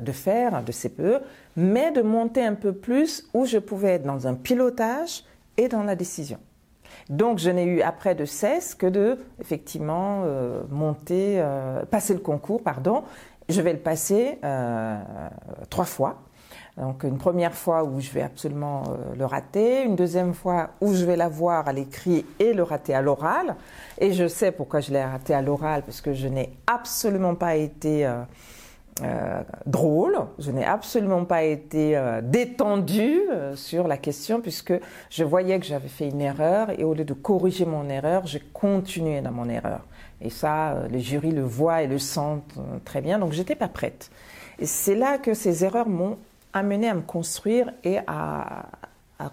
de 0.00 0.12
faire, 0.12 0.62
de 0.62 0.72
CPE, 0.72 1.22
mais 1.56 1.90
de 1.92 2.02
monter 2.02 2.44
un 2.44 2.54
peu 2.54 2.72
plus 2.72 3.28
où 3.34 3.46
je 3.46 3.58
pouvais 3.58 3.92
être 3.92 4.04
dans 4.04 4.26
un 4.26 4.34
pilotage 4.34 5.24
et 5.56 5.68
dans 5.68 5.82
la 5.82 5.96
décision. 5.96 6.38
Donc 7.08 7.38
je 7.38 7.50
n'ai 7.50 7.64
eu 7.64 7.82
après 7.82 8.14
de 8.14 8.24
cesse 8.24 8.74
que 8.74 8.86
de 8.86 9.18
effectivement 9.40 10.22
euh, 10.24 10.62
monter, 10.70 11.40
euh, 11.40 11.84
passer 11.84 12.14
le 12.14 12.20
concours, 12.20 12.62
pardon. 12.62 13.04
Je 13.48 13.60
vais 13.60 13.72
le 13.72 13.78
passer 13.78 14.38
euh, 14.44 14.98
trois 15.70 15.84
fois 15.84 16.22
donc 16.76 17.04
une 17.04 17.16
première 17.16 17.54
fois 17.54 17.84
où 17.84 18.00
je 18.00 18.10
vais 18.10 18.20
absolument 18.20 18.82
euh, 18.88 19.14
le 19.16 19.24
rater, 19.24 19.82
une 19.82 19.96
deuxième 19.96 20.34
fois 20.34 20.70
où 20.82 20.92
je 20.92 21.06
vais 21.06 21.16
l'avoir 21.16 21.68
à 21.68 21.72
l'écrit 21.72 22.26
et 22.38 22.52
le 22.52 22.62
rater 22.62 22.94
à 22.94 23.00
l'oral. 23.00 23.56
Et 23.98 24.12
je 24.12 24.28
sais 24.28 24.52
pourquoi 24.52 24.80
je 24.80 24.92
l'ai 24.92 25.02
raté 25.02 25.32
à 25.32 25.40
l'oral, 25.40 25.82
parce 25.82 26.02
que 26.02 26.12
je 26.12 26.28
n'ai 26.28 26.52
absolument 26.66 27.34
pas 27.34 27.56
été 27.56 28.06
euh, 29.02 29.04
euh, 29.04 29.42
drôle, 29.66 30.16
je 30.38 30.50
n'ai 30.50 30.64
absolument 30.64 31.24
pas 31.24 31.42
été 31.42 32.00
détendue 32.22 33.20
sur 33.54 33.88
la 33.88 33.96
question, 33.96 34.40
puisque 34.40 34.74
je 35.10 35.24
voyais 35.24 35.58
que 35.58 35.66
j'avais 35.66 35.88
fait 35.88 36.08
une 36.08 36.20
erreur, 36.20 36.70
et 36.78 36.84
au 36.84 36.94
lieu 36.94 37.04
de 37.04 37.12
corriger 37.12 37.66
mon 37.66 37.88
erreur, 37.88 38.26
j'ai 38.26 38.40
continué 38.52 39.20
dans 39.20 39.32
mon 39.32 39.48
erreur. 39.48 39.80
Et 40.20 40.30
ça, 40.30 40.84
les 40.90 41.00
jurys 41.00 41.32
le 41.32 41.42
voient 41.42 41.82
et 41.82 41.86
le 41.86 41.98
sentent 41.98 42.58
très 42.84 43.00
bien, 43.00 43.18
donc 43.18 43.32
j'étais 43.32 43.54
pas 43.54 43.68
prête. 43.68 44.10
Et 44.58 44.66
c'est 44.66 44.94
là 44.94 45.18
que 45.18 45.34
ces 45.34 45.64
erreurs 45.64 45.88
m'ont 45.88 46.16
amené 46.52 46.88
à 46.88 46.94
me 46.94 47.02
construire 47.02 47.72
et 47.84 47.98
à, 48.06 48.66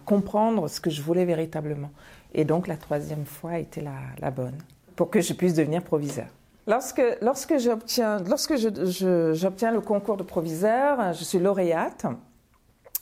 comprendre 0.05 0.69
ce 0.69 0.79
que 0.79 0.89
je 0.89 1.01
voulais 1.01 1.25
véritablement. 1.25 1.91
Et 2.33 2.45
donc 2.45 2.67
la 2.67 2.77
troisième 2.77 3.25
fois 3.25 3.59
était 3.59 3.81
la, 3.81 3.91
la 4.19 4.31
bonne 4.31 4.57
pour 4.95 5.09
que 5.09 5.21
je 5.21 5.33
puisse 5.33 5.53
devenir 5.53 5.83
proviseur. 5.83 6.27
Lorsque, 6.65 7.01
lorsque 7.21 7.57
j'obtiens 7.57 8.19
lorsque 8.19 8.55
j'obtiens 8.55 9.71
le 9.71 9.81
concours 9.81 10.15
de 10.17 10.23
proviseur, 10.23 11.13
je 11.13 11.23
suis 11.23 11.39
lauréate. 11.39 12.05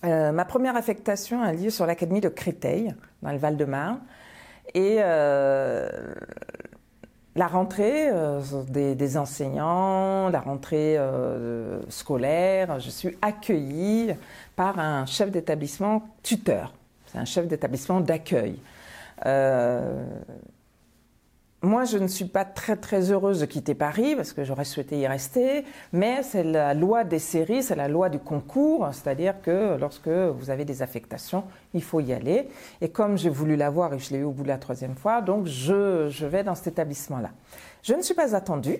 Euh, 0.03 0.31
ma 0.31 0.45
première 0.45 0.75
affectation 0.75 1.43
a 1.43 1.53
lieu 1.53 1.69
sur 1.69 1.85
l'académie 1.85 2.21
de 2.21 2.29
Créteil, 2.29 2.95
dans 3.21 3.31
le 3.31 3.37
Val-de-Marne. 3.37 3.99
Et 4.73 4.97
euh, 4.99 5.89
la 7.35 7.45
rentrée 7.45 8.09
euh, 8.09 8.41
des, 8.67 9.17
enseignants, 9.17 10.29
la 10.29 10.39
rentrée 10.39 10.97
scolaire, 11.89 12.79
je 12.79 12.89
suis 12.89 13.15
accueillie 13.21 14.15
par 14.55 14.79
un 14.79 15.05
chef 15.05 15.29
d'établissement 15.29 16.01
tuteur. 16.23 16.73
C'est 17.05 17.19
un 17.19 17.25
chef 17.25 17.47
d'établissement 17.47 18.01
d'accueil. 18.01 18.57
Moi, 21.63 21.85
je 21.85 21.99
ne 21.99 22.07
suis 22.07 22.25
pas 22.25 22.43
très 22.43 22.75
très 22.75 23.11
heureuse 23.11 23.39
de 23.39 23.45
quitter 23.45 23.75
Paris 23.75 24.15
parce 24.15 24.33
que 24.33 24.43
j'aurais 24.43 24.65
souhaité 24.65 24.97
y 24.97 25.05
rester, 25.05 25.63
mais 25.93 26.23
c'est 26.23 26.43
la 26.43 26.73
loi 26.73 27.03
des 27.03 27.19
séries, 27.19 27.61
c'est 27.61 27.75
la 27.75 27.87
loi 27.87 28.09
du 28.09 28.17
concours, 28.17 28.89
c'est-à-dire 28.91 29.39
que 29.43 29.77
lorsque 29.77 30.07
vous 30.07 30.49
avez 30.49 30.65
des 30.65 30.81
affectations, 30.81 31.43
il 31.75 31.83
faut 31.83 31.99
y 31.99 32.13
aller. 32.13 32.49
Et 32.81 32.89
comme 32.89 33.15
j'ai 33.15 33.29
voulu 33.29 33.55
l'avoir 33.55 33.93
et 33.93 33.99
je 33.99 34.11
l'ai 34.11 34.19
eu 34.19 34.23
au 34.23 34.31
bout 34.31 34.41
de 34.41 34.47
la 34.47 34.57
troisième 34.57 34.95
fois, 34.95 35.21
donc 35.21 35.45
je, 35.45 36.09
je 36.09 36.25
vais 36.25 36.43
dans 36.43 36.55
cet 36.55 36.65
établissement-là. 36.65 37.29
Je 37.83 37.93
ne 37.93 38.01
suis 38.01 38.15
pas 38.15 38.35
attendue 38.35 38.79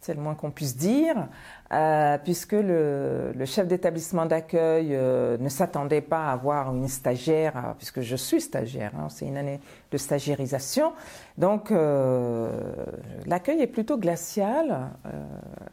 c'est 0.00 0.14
le 0.14 0.20
moins 0.20 0.34
qu'on 0.34 0.50
puisse 0.50 0.76
dire, 0.76 1.28
euh, 1.72 2.16
puisque 2.24 2.52
le, 2.52 3.32
chef 3.44 3.68
d'établissement 3.68 4.24
d'accueil 4.24 4.88
euh, 4.92 5.36
ne 5.38 5.48
s'attendait 5.50 6.00
pas 6.00 6.28
à 6.28 6.32
avoir 6.32 6.74
une 6.74 6.88
stagiaire, 6.88 7.56
euh, 7.56 7.72
puisque 7.76 8.00
je 8.00 8.16
suis 8.16 8.40
stagiaire, 8.40 8.92
hein, 8.98 9.08
c'est 9.10 9.26
une 9.26 9.36
année 9.36 9.60
de 9.92 9.98
stagiarisation. 9.98 10.92
Donc 11.36 11.70
l'accueil 11.70 13.60
est 13.60 13.66
plutôt 13.66 13.98
glacial 13.98 14.90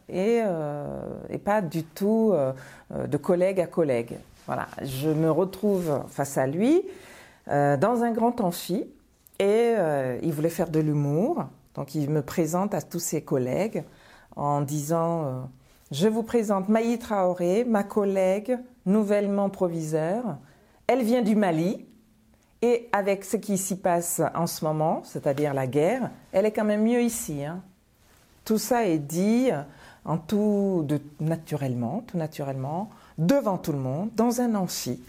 et, 0.10 0.42
et, 1.30 1.38
pas 1.38 1.62
du 1.62 1.84
tout 1.84 2.34
de 2.90 3.18
collègue 3.18 3.60
à 3.60 3.68
collègue. 3.68 4.18
Voilà, 4.46 4.68
je 4.82 5.10
me 5.10 5.30
retrouve 5.30 6.04
face 6.08 6.38
à 6.38 6.48
lui 6.48 6.84
dans 7.48 8.02
un 8.02 8.12
grand 8.12 8.40
amphi 8.42 8.88
et 9.40 9.74
il 10.24 10.32
voulait 10.32 10.50
faire 10.50 10.70
de 10.70 10.80
l'humour. 10.80 11.46
Donc 11.76 11.94
il 11.94 12.10
me 12.10 12.22
présente 12.22 12.74
à 12.74 12.82
tous 12.82 13.00
ses 13.00 13.22
collègues 13.22 13.84
en 14.38 14.62
disant 14.62 15.26
euh, 15.26 15.42
Je 15.92 16.08
vous 16.08 16.24
présente 16.24 16.70
Maï 16.70 16.98
Traoré, 16.98 17.66
ma 17.66 17.84
collègue 17.84 18.58
nouvellement 18.86 19.50
proviseur. 19.50 20.38
Elle 20.88 21.04
vient 21.04 21.22
du 21.22 21.36
Mali 21.36 21.86
et 22.62 22.88
avec 22.94 23.26
ce 23.26 23.36
qui 23.36 23.58
s'y 23.58 23.76
passe 23.76 24.22
en 24.34 24.48
ce 24.48 24.64
moment, 24.64 25.02
c'est-à-dire 25.04 25.54
la 25.54 25.68
guerre, 25.68 26.10
elle 26.32 26.46
est 26.46 26.54
quand 26.54 26.64
même 26.64 26.84
mieux 26.84 27.02
ici. 27.02 27.44
Hein. 27.44 27.62
Tout 28.46 28.58
ça 28.58 28.86
est 28.86 28.98
dit 28.98 29.50
en 30.06 30.18
tout 30.18 30.88
naturellement, 31.20 32.04
tout 32.08 32.18
naturellement, 32.18 32.90
devant 33.18 33.58
tout 33.58 33.74
le 33.74 33.78
monde, 33.78 34.10
dans 34.16 34.40
un 34.40 34.56
amphi, 34.56 35.02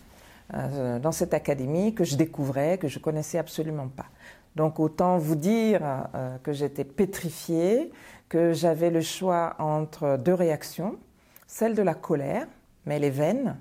euh, 0.55 0.99
dans 0.99 1.13
cette 1.13 1.33
académie 1.33 1.95
que 1.95 2.05
je 2.05 2.17
découvrais, 2.17 2.79
que 2.79 2.89
je 2.89 2.99
connaissais 2.99 3.39
absolument 3.39 3.89
pas. 3.89 4.07
Donc 4.57 4.81
autant 4.81 5.19
vous 5.19 5.37
dire 5.37 5.81
euh, 6.15 6.37
que 6.43 6.53
j'étais 6.53 6.85
pétrifiée, 6.85 7.93
que 8.29 8.53
j'avais 8.53 8.91
le 8.91 9.01
choix 9.01 9.55
entre 9.59 10.19
deux 10.19 10.35
réactions, 10.35 10.97
celle 11.47 11.75
de 11.75 11.83
la 11.83 11.95
colère, 11.95 12.47
mais 12.87 12.97
elle 12.97 13.05
est 13.05 13.11
vaine, 13.11 13.57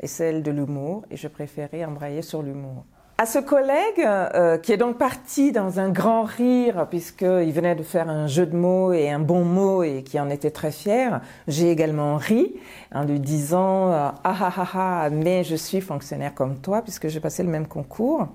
et 0.00 0.06
celle 0.06 0.42
de 0.42 0.50
l'humour, 0.50 1.04
et 1.10 1.16
je 1.16 1.28
préférais 1.28 1.84
embrayer 1.84 2.22
sur 2.22 2.42
l'humour. 2.42 2.84
À 3.18 3.26
ce 3.26 3.38
collègue, 3.38 4.00
euh, 4.00 4.56
qui 4.56 4.72
est 4.72 4.78
donc 4.78 4.96
parti 4.96 5.52
dans 5.52 5.78
un 5.78 5.90
grand 5.90 6.22
rire, 6.22 6.86
puisqu'il 6.88 7.52
venait 7.52 7.74
de 7.74 7.82
faire 7.82 8.08
un 8.08 8.26
jeu 8.26 8.46
de 8.46 8.56
mots 8.56 8.94
et 8.94 9.10
un 9.10 9.18
bon 9.18 9.44
mot, 9.44 9.82
et 9.82 10.02
qui 10.02 10.18
en 10.18 10.30
était 10.30 10.50
très 10.50 10.72
fier, 10.72 11.20
j'ai 11.46 11.70
également 11.70 12.16
ri 12.16 12.56
en 12.94 13.04
lui 13.04 13.20
disant 13.20 13.92
euh, 13.92 14.08
Ah 14.24 14.36
ah 14.40 14.52
ah 14.56 14.68
ah, 14.72 15.10
mais 15.10 15.44
je 15.44 15.54
suis 15.54 15.82
fonctionnaire 15.82 16.34
comme 16.34 16.60
toi, 16.60 16.80
puisque 16.80 17.08
j'ai 17.08 17.20
passé 17.20 17.42
le 17.42 17.50
même 17.50 17.66
concours. 17.66 18.26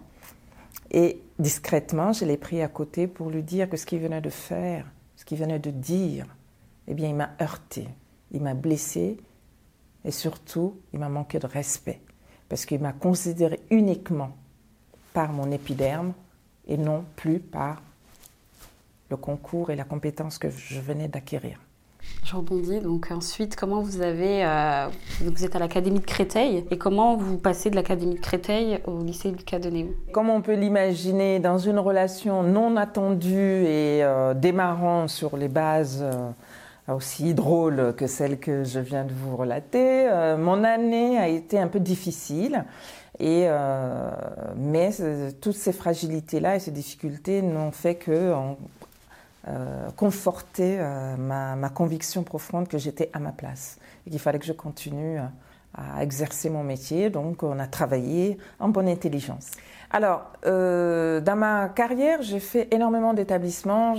Et 0.92 1.20
discrètement, 1.40 2.14
je 2.14 2.26
l'ai 2.26 2.38
pris 2.38 2.62
à 2.62 2.68
côté 2.68 3.08
pour 3.08 3.32
lui 3.32 3.42
dire 3.42 3.68
que 3.68 3.78
ce 3.78 3.88
qu'il 3.88 4.02
venait 4.02 4.22
de 4.22 4.30
faire, 4.30 4.86
ce 5.26 5.30
qu'il 5.30 5.40
venait 5.40 5.58
de 5.58 5.72
dire, 5.72 6.28
eh 6.88 6.94
bien, 6.94 7.10
il 7.10 7.16
m'a 7.16 7.32
heurté, 7.42 7.88
il 8.32 8.44
m'a 8.44 8.54
blessé 8.54 9.18
et 10.04 10.12
surtout, 10.12 10.78
il 10.94 11.00
m'a 11.00 11.10
manqué 11.10 11.40
de 11.40 11.48
respect 11.48 12.00
parce 12.48 12.68
qu'il 12.68 12.80
m'a 12.80 12.94
considéré 12.94 13.60
uniquement 13.72 14.38
par 15.14 15.32
mon 15.32 15.50
épiderme 15.52 16.14
et 16.68 16.78
non 16.78 17.04
plus 17.16 17.40
par 17.40 17.82
le 19.10 19.18
concours 19.18 19.72
et 19.72 19.76
la 19.76 19.84
compétence 19.84 20.38
que 20.38 20.52
je 20.52 20.80
venais 20.80 21.08
d'acquérir. 21.08 21.60
Je 22.26 22.36
rebondis. 22.36 22.80
Donc 22.80 23.12
ensuite, 23.12 23.56
comment 23.56 23.82
vous 23.82 24.02
avez, 24.02 24.44
euh, 24.44 24.88
vous 25.22 25.46
êtes 25.46 25.56
à 25.56 25.60
l'académie 25.60 26.00
de 26.00 26.06
Créteil 26.06 26.66
et 26.72 26.78
comment 26.78 27.16
vous 27.16 27.38
passez 27.38 27.70
de 27.70 27.76
l'académie 27.76 28.16
de 28.16 28.20
Créteil 28.20 28.80
au 28.86 29.04
lycée 29.04 29.30
Lucas 29.30 29.60
de 29.60 29.72
Comme 30.12 30.32
on 30.32 30.42
peut 30.42 30.56
l'imaginer, 30.56 31.40
dans 31.40 31.60
une 31.60 31.78
relation 31.78 32.42
non 32.42 32.78
attendue 32.78 33.66
et 33.66 34.04
euh, 34.04 34.34
démarrant 34.34 35.08
sur 35.08 35.38
les 35.38 35.50
bases 35.50 36.02
euh, 36.02 36.94
aussi 36.94 37.36
drôles 37.36 37.94
que 37.96 38.08
celles 38.08 38.40
que 38.40 38.64
je 38.64 38.80
viens 38.80 39.06
de 39.06 39.14
vous 39.14 39.38
relater, 39.38 40.08
mon 40.38 40.64
année 40.64 41.18
a 41.18 41.28
été 41.28 41.58
un 41.58 41.68
peu 41.68 41.80
difficile. 41.80 42.64
Et 43.20 43.48
mais 44.56 44.92
toutes 45.42 45.56
ces 45.56 45.74
fragilités-là 45.74 46.58
et 46.58 46.60
ces 46.60 46.70
difficultés 46.70 47.42
n'ont 47.42 47.72
fait 47.72 47.96
que 47.96 48.34
euh, 49.48 49.90
conforter 49.96 50.78
euh, 50.80 51.16
ma, 51.18 51.70
conviction 51.70 52.24
profonde 52.24 52.68
que 52.68 52.80
j'étais 52.80 53.12
à 53.14 53.20
ma 53.20 53.32
place 53.32 53.78
et 54.08 54.10
qu'il 54.10 54.20
fallait 54.20 54.40
que 54.40 54.46
je 54.46 54.54
continue 54.54 55.20
euh, 55.20 55.26
à 55.76 56.02
exercer 56.02 56.50
mon 56.50 56.64
métier. 56.64 57.12
Donc, 57.12 57.44
on 57.44 57.60
a 57.60 57.68
travaillé 57.68 58.40
en 58.60 58.70
bonne 58.70 58.88
intelligence. 58.88 59.52
Alors, 59.92 60.32
dans 60.44 61.38
ma 61.38 61.70
carrière, 61.70 62.22
j'ai 62.22 62.40
fait 62.40 62.68
énormément 62.72 63.14
d'établissements, 63.14 63.96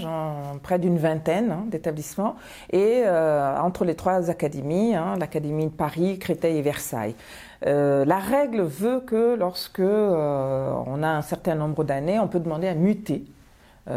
près 0.62 0.78
d'une 0.78 0.98
vingtaine 0.98 1.52
hein, 1.52 1.64
d'établissements, 1.68 2.37
et 2.72 3.04
entre 3.06 3.85
les 3.85 3.94
trois 3.94 4.30
académies, 4.30 4.94
hein, 4.94 5.16
l'académie 5.18 5.66
de 5.66 5.70
Paris, 5.70 6.18
Créteil 6.18 6.59
et 6.59 6.62
Versailles. 6.62 7.14
la 7.62 8.18
règle 8.18 8.62
veut 8.62 9.00
que 9.00 9.37
lorsque 9.37 9.80
on 9.80 11.02
a 11.02 11.09
un 11.09 11.22
certain 11.22 11.54
nombre 11.54 11.85
d'années, 11.85 12.18
on 12.18 12.28
peut 12.28 12.40
demander 12.40 12.68
à 12.68 12.74
muter 12.74 13.24
euh, 13.26 13.36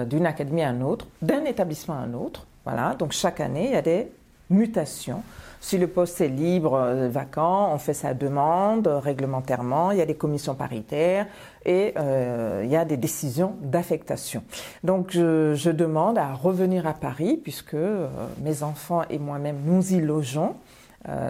d'une 0.06 0.26
académie 0.26 0.64
à 0.64 0.70
une 0.70 0.84
autre, 0.84 1.08
d'un 1.22 1.46
établissement 1.46 1.96
à 1.96 2.00
un 2.00 2.14
autre. 2.14 2.46
Voilà, 2.66 2.94
donc 2.94 3.12
chaque 3.12 3.40
année, 3.40 3.66
il 3.66 3.72
y 3.72 3.76
a 3.76 3.82
des 3.82 4.12
mutations. 4.50 5.24
Si 5.62 5.78
le 5.78 5.88
poste 5.88 6.22
est 6.22 6.30
libre, 6.30 6.76
euh, 6.76 7.10
vacant, 7.10 7.74
on 7.74 7.78
fait 7.78 7.94
sa 7.94 8.14
demande 8.14 8.88
réglementairement, 8.88 9.92
il 9.92 9.98
y 9.98 10.02
a 10.02 10.06
des 10.06 10.16
commissions 10.16 10.56
paritaires 10.56 11.28
et 11.66 11.94
euh, 11.98 12.62
il 12.64 12.70
y 12.70 12.78
a 12.78 12.86
des 12.86 12.96
décisions 12.96 13.56
d'affectation. 13.62 14.44
Donc 14.84 15.12
je, 15.12 15.70
demande 15.70 16.18
à 16.18 16.34
revenir 16.34 16.88
à 16.88 16.94
Paris 16.94 17.40
puisque 17.42 17.76
mes 18.42 18.64
enfants 18.64 19.02
et 19.10 19.20
moi-même 19.20 19.58
nous 19.66 19.94
y 19.94 20.00
logeons. 20.00 20.56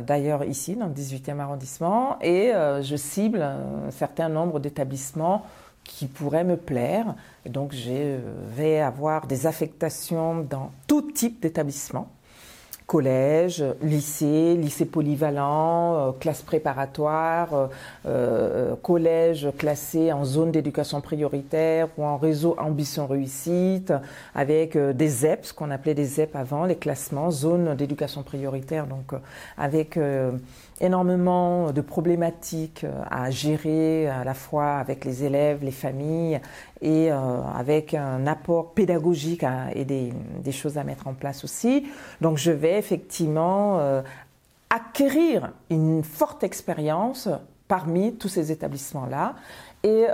D'ailleurs 0.07 0.43
ici 0.45 0.75
dans 0.75 0.87
le 0.87 0.93
18e 0.93 1.39
arrondissement 1.39 2.17
et 2.21 2.51
je 2.81 2.95
cible 2.95 3.41
un 3.41 3.91
certain 3.91 4.29
nombre 4.29 4.59
d'établissements 4.59 5.43
qui 5.83 6.07
pourrait 6.07 6.43
me 6.43 6.55
plaire. 6.55 7.15
Donc, 7.45 7.73
je 7.73 8.19
vais 8.55 8.79
avoir 8.79 9.27
des 9.27 9.47
affectations 9.47 10.41
dans 10.43 10.71
tout 10.87 11.11
type 11.11 11.41
d'établissement 11.41 12.09
collège, 12.89 13.63
lycée, 13.83 14.55
lycée 14.55 14.85
polyvalent, 14.85 15.93
euh, 15.93 16.11
classe 16.19 16.41
préparatoire, 16.41 17.69
euh, 18.07 18.75
collège 18.81 19.49
classé 19.59 20.11
en 20.11 20.25
zone 20.25 20.51
d'éducation 20.51 20.99
prioritaire 20.99 21.89
ou 21.99 22.03
en 22.03 22.17
réseau 22.17 22.55
ambition 22.57 23.05
réussite, 23.05 23.93
avec 24.33 24.75
des 24.75 25.07
ZEP, 25.07 25.45
ce 25.45 25.53
qu'on 25.53 25.69
appelait 25.69 25.93
des 25.93 26.05
ZEP 26.05 26.35
avant, 26.35 26.65
les 26.65 26.77
classements, 26.77 27.29
zone 27.29 27.75
d'éducation 27.75 28.23
prioritaire, 28.23 28.87
donc 28.87 29.13
avec 29.55 29.95
énormément 30.81 31.71
de 31.71 31.81
problématiques 31.81 32.83
euh, 32.83 33.01
à 33.09 33.29
gérer 33.31 34.07
à 34.07 34.23
la 34.23 34.33
fois 34.33 34.75
avec 34.75 35.05
les 35.05 35.23
élèves, 35.23 35.59
les 35.63 35.71
familles 35.71 36.39
et 36.81 37.11
euh, 37.11 37.41
avec 37.55 37.93
un 37.93 38.25
apport 38.27 38.73
pédagogique 38.73 39.43
et 39.75 39.85
des, 39.85 40.11
choses 40.51 40.77
à 40.77 40.83
mettre 40.83 41.07
en 41.07 41.13
place 41.13 41.43
aussi. 41.43 41.85
Donc 42.21 42.37
je 42.37 42.51
vais 42.51 42.78
effectivement 42.79 43.79
euh, 43.79 44.01
acquérir 44.69 45.51
une 45.69 46.03
forte 46.03 46.43
expérience 46.43 47.29
parmi 47.67 48.15
tous 48.15 48.29
ces 48.29 48.51
établissements-là. 48.51 49.35
Et 49.83 50.07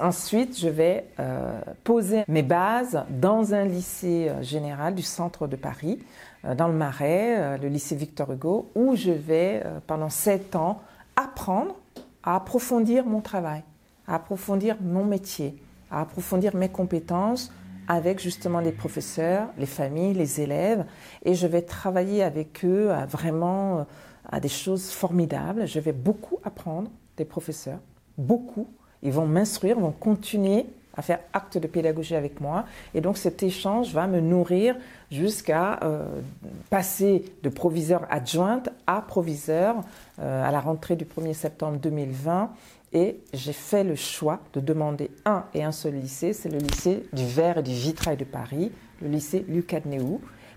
ensuite, 0.00 0.58
je 0.58 0.68
vais 0.68 1.04
poser 1.84 2.24
mes 2.26 2.42
bases 2.42 3.04
dans 3.08 3.54
un 3.54 3.64
lycée 3.64 4.32
général 4.40 4.96
du 4.96 5.02
centre 5.02 5.46
de 5.46 5.54
Paris, 5.54 6.00
euh, 6.44 6.54
dans 6.54 6.68
le 6.68 6.74
Marais, 6.74 7.36
euh, 7.38 7.58
le 7.58 7.68
lycée 7.68 7.96
Victor 7.96 8.32
Hugo, 8.32 8.70
où 8.74 8.96
je 8.96 9.10
vais 9.10 9.62
euh, 9.64 9.78
pendant 9.86 10.08
sept 10.08 10.56
ans 10.56 10.80
apprendre 11.16 11.74
à 12.22 12.36
approfondir 12.36 13.04
mon 13.04 13.20
travail, 13.20 13.62
à 14.06 14.14
approfondir 14.14 14.76
mon 14.80 15.04
métier, 15.04 15.56
à 15.90 16.00
approfondir 16.00 16.56
mes 16.56 16.68
compétences 16.68 17.52
avec 17.90 18.20
justement 18.20 18.60
les 18.60 18.70
professeurs, 18.70 19.48
les 19.58 19.66
familles, 19.66 20.14
les 20.14 20.40
élèves, 20.40 20.84
et 21.24 21.34
je 21.34 21.48
vais 21.48 21.62
travailler 21.62 22.22
avec 22.22 22.64
eux 22.64 22.92
à 22.92 23.04
vraiment 23.04 23.84
à 24.30 24.38
des 24.38 24.48
choses 24.48 24.90
formidables. 24.90 25.66
Je 25.66 25.80
vais 25.80 25.92
beaucoup 25.92 26.38
apprendre 26.44 26.88
des 27.16 27.24
professeurs, 27.24 27.80
beaucoup. 28.16 28.68
Ils 29.02 29.10
vont 29.10 29.26
m'instruire, 29.26 29.80
vont 29.80 29.90
continuer 29.90 30.66
à 30.96 31.02
faire 31.02 31.20
acte 31.32 31.58
de 31.58 31.66
pédagogie 31.66 32.14
avec 32.14 32.40
moi. 32.40 32.64
Et 32.94 33.00
donc 33.00 33.16
cet 33.16 33.42
échange 33.42 33.92
va 33.92 34.06
me 34.06 34.20
nourrir 34.20 34.76
jusqu'à 35.10 35.80
euh, 35.82 36.04
passer 36.68 37.24
de 37.42 37.48
proviseur 37.48 38.06
adjointe 38.10 38.70
à 38.86 39.00
proviseur 39.02 39.76
euh, 40.18 40.46
à 40.46 40.50
la 40.50 40.60
rentrée 40.60 40.96
du 40.96 41.04
1er 41.04 41.34
septembre 41.34 41.78
2020. 41.78 42.50
Et 42.92 43.20
j'ai 43.32 43.52
fait 43.52 43.84
le 43.84 43.94
choix 43.94 44.40
de 44.52 44.60
demander 44.60 45.10
un 45.24 45.44
et 45.54 45.62
un 45.62 45.70
seul 45.70 45.94
lycée, 45.94 46.32
c'est 46.32 46.48
le 46.48 46.58
lycée 46.58 47.06
du 47.12 47.24
verre 47.24 47.58
et 47.58 47.62
du 47.62 47.72
vitrail 47.72 48.16
de 48.16 48.24
Paris, 48.24 48.72
le 49.00 49.08
lycée 49.08 49.44
Lucas 49.48 49.80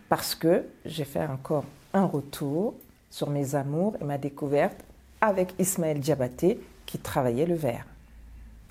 parce 0.10 0.34
que 0.34 0.66
j'ai 0.84 1.06
fait 1.06 1.26
encore 1.26 1.66
un 1.94 2.06
retour 2.06 2.74
sur 3.12 3.30
mes 3.30 3.54
amours 3.54 3.96
et 4.02 4.04
ma 4.04 4.18
découverte 4.18 4.78
avec 5.22 5.54
Ismaël 5.60 6.00
Diabaté 6.00 6.60
qui 6.86 6.98
travaillait 6.98 7.46
le 7.46 7.56
verre. 7.56 7.86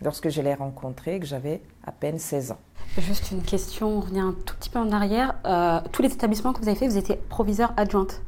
Lorsque 0.05 0.29
je 0.29 0.41
l'ai 0.43 0.55
rencontré, 0.55 1.19
que 1.21 1.27
j'avais 1.27 1.61
à 1.87 1.93
peine 1.93 2.19
16 2.19 2.53
ans. 2.53 2.59
Juste 2.99 3.31
une 3.31 3.43
question, 3.43 3.89
on 3.89 4.01
revient 4.01 4.21
un 4.21 4.37
tout 4.45 4.55
petit 4.57 4.69
peu 4.69 4.79
en 4.79 4.93
arrière. 4.93 5.35
Euh, 5.47 5.81
tous 5.93 6.03
les 6.03 6.13
établissements 6.13 6.53
que 6.53 6.61
vous 6.61 6.69
avez 6.69 6.77
fait, 6.77 6.89
vous 6.89 6.99
étiez 6.99 7.17
proviseur 7.17 7.73
adjointe 7.77 8.21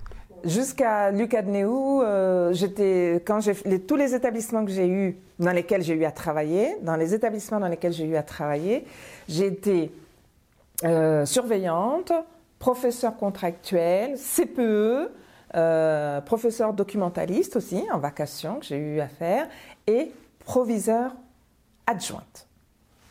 Jusqu'à 0.45 1.11
Lucadnéou, 1.11 2.03
euh, 2.03 2.53
j'étais 2.53 3.23
quand 3.27 3.41
j'ai 3.41 3.55
les, 3.65 3.81
tous 3.81 3.97
les 3.97 4.15
établissements 4.15 4.65
que 4.65 4.71
j'ai 4.71 4.89
eu, 4.89 5.19
dans 5.39 5.53
lesquels 5.53 5.83
j'ai 5.83 5.95
eu 5.95 6.05
à 6.05 6.11
travailler, 6.11 6.77
dans 6.83 6.97
les 6.97 7.15
établissements 7.15 7.61
dans 7.61 7.69
lesquels 7.69 7.93
j'ai 7.93 8.05
eu 8.05 8.17
à 8.17 8.23
travailler, 8.23 8.87
j'ai 9.29 9.47
été 9.47 9.91
euh, 10.85 11.25
surveillante, 11.25 12.13
professeur 12.59 13.17
contractuel, 13.17 14.17
CPE, 14.17 15.11
professeur 16.27 16.73
documentaliste 16.73 17.57
aussi 17.57 17.83
en 17.93 17.99
vacation 17.99 18.57
que 18.57 18.67
j'ai 18.67 18.77
eu 18.77 19.01
à 19.01 19.09
faire 19.09 19.47
et 19.87 20.11
proviseur 20.45 21.13
adjointe. 21.87 22.49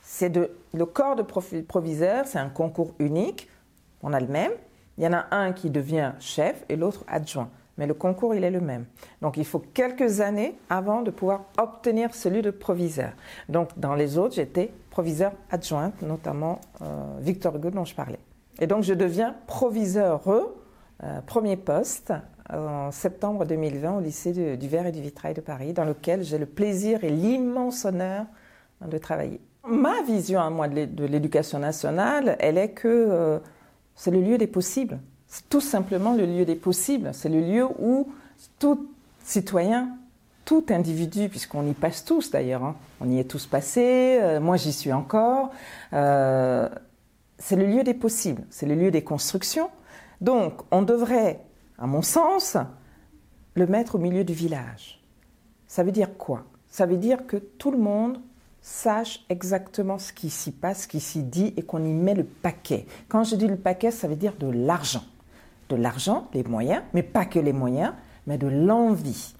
C'est 0.01 0.35
le 0.73 0.85
corps 0.85 1.15
de 1.15 1.23
proviseur, 1.23 2.27
c'est 2.27 2.39
un 2.39 2.49
concours 2.49 2.93
unique. 2.99 3.49
On 4.01 4.13
a 4.13 4.19
le 4.19 4.27
même. 4.27 4.51
Il 4.97 5.03
y 5.03 5.07
en 5.07 5.13
a 5.13 5.25
un 5.31 5.53
qui 5.53 5.69
devient 5.69 6.11
chef 6.19 6.63
et 6.69 6.75
l'autre 6.75 7.03
adjoint. 7.07 7.49
Mais 7.77 7.87
le 7.87 7.95
concours, 7.95 8.35
il 8.35 8.43
est 8.43 8.51
le 8.51 8.61
même. 8.61 8.85
Donc, 9.21 9.37
il 9.37 9.45
faut 9.45 9.59
quelques 9.73 10.21
années 10.21 10.55
avant 10.69 11.01
de 11.01 11.09
pouvoir 11.09 11.45
obtenir 11.57 12.13
celui 12.13 12.43
de 12.43 12.51
proviseur. 12.51 13.13
Donc, 13.49 13.69
dans 13.77 13.95
les 13.95 14.19
autres, 14.19 14.35
j'étais 14.35 14.71
proviseur 14.91 15.31
adjointe, 15.49 15.99
notamment 16.03 16.61
euh, 16.83 17.17
Victor 17.19 17.55
Hugo 17.55 17.71
dont 17.71 17.85
je 17.85 17.95
parlais. 17.95 18.19
Et 18.59 18.67
donc, 18.67 18.83
je 18.83 18.93
deviens 18.93 19.35
proviseur, 19.47 20.21
euh, 20.27 21.21
premier 21.25 21.57
poste, 21.57 22.13
en 22.51 22.91
septembre 22.91 23.45
2020 23.45 23.97
au 23.97 24.01
lycée 24.01 24.57
du 24.57 24.67
Verre 24.67 24.85
et 24.85 24.91
du 24.91 25.01
Vitrail 25.01 25.33
de 25.33 25.41
Paris, 25.41 25.73
dans 25.73 25.85
lequel 25.85 26.23
j'ai 26.23 26.37
le 26.37 26.45
plaisir 26.45 27.03
et 27.03 27.09
l'immense 27.09 27.85
honneur 27.85 28.25
de 28.87 28.97
travailler. 28.97 29.41
Ma 29.67 30.01
vision 30.01 30.41
à 30.41 30.49
moi 30.49 30.67
de 30.67 31.05
l'éducation 31.05 31.59
nationale, 31.59 32.35
elle 32.39 32.57
est 32.57 32.71
que 32.71 32.87
euh, 32.87 33.39
c'est 33.95 34.11
le 34.11 34.21
lieu 34.21 34.37
des 34.37 34.47
possibles. 34.47 34.99
C'est 35.27 35.47
tout 35.49 35.61
simplement 35.61 36.13
le 36.13 36.25
lieu 36.25 36.45
des 36.45 36.55
possibles. 36.55 37.11
C'est 37.13 37.29
le 37.29 37.39
lieu 37.39 37.65
où 37.79 38.11
tout 38.59 38.89
citoyen, 39.23 39.97
tout 40.45 40.65
individu, 40.69 41.29
puisqu'on 41.29 41.65
y 41.65 41.73
passe 41.73 42.03
tous 42.03 42.31
d'ailleurs, 42.31 42.63
hein, 42.63 42.75
on 42.99 43.09
y 43.09 43.19
est 43.19 43.23
tous 43.23 43.45
passés, 43.45 44.19
euh, 44.21 44.39
moi 44.39 44.57
j'y 44.57 44.73
suis 44.73 44.91
encore, 44.91 45.51
euh, 45.93 46.67
c'est 47.37 47.55
le 47.55 47.65
lieu 47.65 47.83
des 47.83 47.93
possibles, 47.93 48.43
c'est 48.49 48.65
le 48.65 48.75
lieu 48.75 48.91
des 48.91 49.03
constructions. 49.03 49.69
Donc 50.21 50.61
on 50.71 50.81
devrait, 50.81 51.39
à 51.77 51.87
mon 51.87 52.01
sens, 52.01 52.57
le 53.55 53.67
mettre 53.67 53.95
au 53.95 53.99
milieu 53.99 54.23
du 54.23 54.33
village. 54.33 55.01
Ça 55.67 55.83
veut 55.83 55.91
dire 55.91 56.17
quoi? 56.17 56.43
Ça 56.67 56.85
veut 56.85 56.97
dire 56.97 57.25
que 57.25 57.37
tout 57.37 57.71
le 57.71 57.77
monde 57.77 58.19
sache 58.63 59.25
exactement 59.29 59.99
ce 59.99 60.13
qui 60.13 60.29
s'y 60.29 60.51
passe, 60.51 60.83
ce 60.83 60.87
qui 60.87 61.01
s'y 61.01 61.21
dit 61.21 61.53
et 61.57 61.61
qu'on 61.61 61.83
y 61.83 61.93
met 61.93 62.15
le 62.15 62.23
paquet. 62.23 62.87
Quand 63.09 63.23
je 63.23 63.35
dis 63.35 63.47
le 63.47 63.57
paquet, 63.57 63.91
ça 63.91 64.07
veut 64.07 64.15
dire 64.15 64.33
de 64.39 64.47
l'argent. 64.47 65.03
De 65.69 65.75
l'argent, 65.75 66.27
les 66.33 66.43
moyens, 66.43 66.81
mais 66.93 67.03
pas 67.03 67.25
que 67.25 67.39
les 67.39 67.53
moyens, 67.53 67.93
mais 68.25 68.37
de 68.37 68.47
l'envie. 68.47 69.35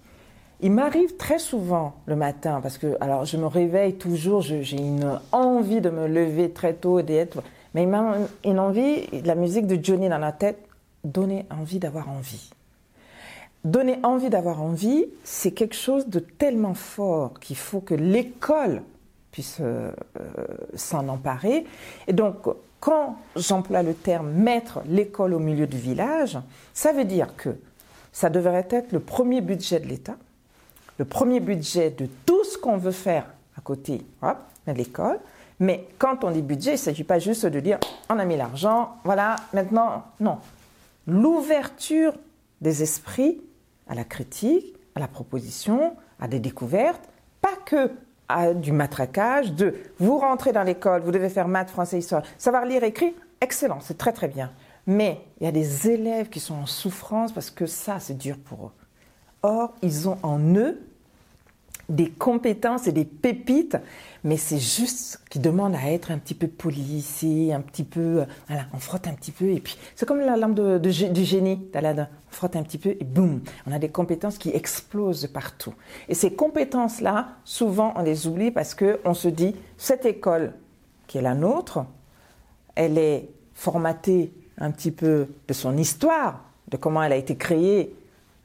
Il 0.60 0.72
m'arrive 0.72 1.16
très 1.16 1.40
souvent 1.40 1.96
le 2.06 2.16
matin, 2.16 2.60
parce 2.62 2.78
que 2.78 2.98
alors 3.02 3.26
je 3.26 3.38
me 3.38 3.48
réveille 3.48 3.96
toujours, 3.96 4.42
j'ai 4.42 4.78
une 4.78 5.20
envie 5.32 5.82
de 5.82 5.90
me 5.90 6.08
lever 6.08 6.52
très 6.52 6.74
tôt 6.74 7.00
et 7.00 7.04
d'être. 7.04 7.44
Mais 7.74 7.84
il 7.84 7.90
m'a 7.90 8.18
une 8.46 8.60
envie, 8.60 9.08
la 9.24 9.36
musique 9.36 9.68
de 9.68 9.84
Johnny 9.84 10.10
dans 10.10 10.20
la 10.20 10.32
tête, 10.32 10.60
donner 11.04 11.46
envie 11.50 11.80
d'avoir 11.80 12.10
envie. 12.10 12.50
Donner 13.64 14.00
envie 14.04 14.30
d'avoir 14.30 14.62
envie, 14.62 15.06
c'est 15.24 15.52
quelque 15.52 15.76
chose 15.76 16.08
de 16.08 16.20
tellement 16.20 16.74
fort 16.74 17.40
qu'il 17.40 17.56
faut 17.56 17.80
que 17.80 17.94
l'école 17.94 18.84
puisse 19.34 19.58
euh, 19.60 19.92
euh, 20.20 20.46
s'en 20.76 21.10
emparer. 21.10 21.66
Et 22.08 22.14
donc, 22.14 22.36
quand 22.80 23.18
j'emploie 23.36 23.82
le 23.82 23.96
terme 23.96 24.30
mettre 24.30 24.82
l'école 24.88 25.34
au 25.34 25.40
milieu 25.40 25.68
du 25.68 25.78
village, 25.78 26.38
ça 26.74 26.94
veut 26.94 27.04
dire 27.04 27.36
que 27.36 27.50
ça 28.14 28.30
devrait 28.30 28.68
être 28.70 28.92
le 28.92 29.00
premier 29.00 29.42
budget 29.42 29.80
de 29.80 29.88
l'État, 29.88 30.16
le 31.00 31.06
premier 31.06 31.40
budget 31.40 31.90
de 31.90 32.08
tout 32.26 32.44
ce 32.46 32.58
qu'on 32.60 32.78
veut 32.78 32.92
faire 32.92 33.26
à 33.58 33.62
côté 33.62 34.06
de 34.22 34.72
l'école. 34.72 35.20
Mais 35.60 35.88
quand 35.98 36.24
on 36.24 36.30
dit 36.30 36.44
budget, 36.44 36.72
il 36.72 36.74
ne 36.74 36.78
s'agit 36.78 37.04
pas 37.04 37.18
juste 37.20 37.46
de 37.46 37.60
dire 37.60 37.80
on 38.10 38.20
a 38.20 38.26
mis 38.26 38.38
l'argent, 38.38 38.98
voilà, 39.04 39.38
maintenant, 39.54 40.04
non. 40.20 40.38
L'ouverture 41.08 42.14
des 42.62 42.84
esprits 42.84 43.42
à 43.88 43.96
la 43.96 44.04
critique, 44.04 44.76
à 44.94 45.00
la 45.00 45.08
proposition, 45.08 45.96
à 46.20 46.28
des 46.28 46.40
découvertes, 46.40 47.10
pas 47.42 47.56
que 47.66 47.90
du 48.56 48.72
matraquage, 48.72 49.54
de 49.54 49.76
vous 50.00 50.18
rentrez 50.18 50.52
dans 50.52 50.64
l'école, 50.64 51.02
vous 51.02 51.12
devez 51.12 51.30
faire 51.30 51.48
maths, 51.48 51.70
français, 51.70 52.00
histoire, 52.00 52.24
savoir 52.38 52.66
lire, 52.66 52.84
écrire, 52.84 53.14
excellent, 53.42 53.80
c'est 53.82 53.98
très 53.98 54.14
très 54.14 54.28
bien. 54.28 54.52
Mais 54.88 55.22
il 55.40 55.46
y 55.46 55.48
a 55.48 55.52
des 55.52 55.90
élèves 55.90 56.30
qui 56.30 56.40
sont 56.40 56.56
en 56.56 56.66
souffrance 56.66 57.32
parce 57.32 57.50
que 57.50 57.66
ça, 57.66 58.00
c'est 58.00 58.18
dur 58.18 58.38
pour 58.38 58.68
eux. 58.68 58.72
Or, 59.44 59.74
ils 59.82 60.10
ont 60.10 60.18
en 60.24 60.40
eux 60.56 60.80
des 61.90 62.10
compétences 62.10 62.88
et 62.88 62.92
des 62.92 63.06
pépites, 63.06 63.78
mais 64.24 64.38
c'est 64.38 64.60
juste 64.60 65.22
qui 65.30 65.40
demande 65.40 65.76
à 65.76 65.92
être 65.92 66.12
un 66.12 66.18
petit 66.18 66.34
peu 66.34 66.48
polissé, 66.48 67.52
un 67.52 67.60
petit 67.60 67.84
peu, 67.84 68.22
euh, 68.22 68.26
voilà, 68.48 68.66
on 68.74 68.80
frotte 68.80 69.08
un 69.08 69.14
petit 69.14 69.32
peu 69.32 69.50
et 69.50 69.60
puis 69.60 69.78
c'est 69.96 70.06
comme 70.06 70.20
la 70.20 70.38
lampe 70.38 70.56
de, 70.56 70.78
du 70.78 71.24
génie 71.24 71.60
on 71.76 72.08
frotte 72.30 72.56
un 72.56 72.64
petit 72.64 72.78
peu 72.78 72.92
et 72.92 73.04
boum, 73.04 73.42
on 73.68 73.72
a 73.72 73.80
des 73.80 73.90
compétences 73.90 74.38
qui 74.38 74.50
explosent 74.50 75.28
partout. 75.28 75.74
Et 76.08 76.14
ces 76.14 76.34
compétences-là, 76.34 77.30
souvent 77.44 77.94
on 77.98 78.02
les 78.02 78.28
oublie 78.28 78.52
parce 78.52 78.74
que 78.74 79.00
on 79.04 79.14
se 79.14 79.28
dit 79.28 79.56
cette 79.78 80.06
école 80.06 80.54
qui 81.08 81.18
est 81.18 81.22
la 81.22 81.36
nôtre, 81.36 81.86
elle 82.76 82.98
est 82.98 83.30
formatée 83.54 84.32
un 84.58 84.72
petit 84.72 84.92
peu 84.92 85.28
de 85.48 85.54
son 85.54 85.78
histoire, 85.78 86.46
de 86.70 86.78
comment 86.78 87.04
elle 87.04 87.12
a 87.12 87.18
été 87.18 87.36
créée, 87.36 87.94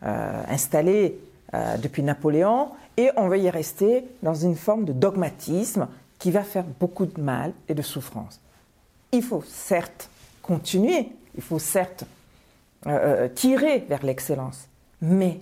euh, 0.03 0.42
installée 0.48 1.18
euh, 1.55 1.77
depuis 1.79 2.03
Napoléon, 2.03 2.70
et 2.99 3.11
on 3.17 3.29
va 3.29 3.37
y 3.37 3.49
rester 3.49 4.05
dans 4.25 4.35
une 4.35 4.57
forme 4.57 4.85
de 4.85 4.93
dogmatisme 4.93 5.87
qui 6.19 6.33
va 6.33 6.43
faire 6.43 6.65
beaucoup 6.65 7.07
de 7.07 7.21
mal 7.21 7.53
et 7.69 7.75
de 7.75 7.81
souffrance. 7.81 8.41
Il 9.13 9.23
faut 9.23 9.45
certes 9.47 10.11
continuer, 10.43 11.09
il 11.37 11.43
faut 11.43 11.61
certes 11.61 12.05
euh, 12.87 12.91
euh, 12.91 13.29
tirer 13.29 13.87
vers 13.89 14.05
l'excellence, 14.05 14.67
mais 15.01 15.41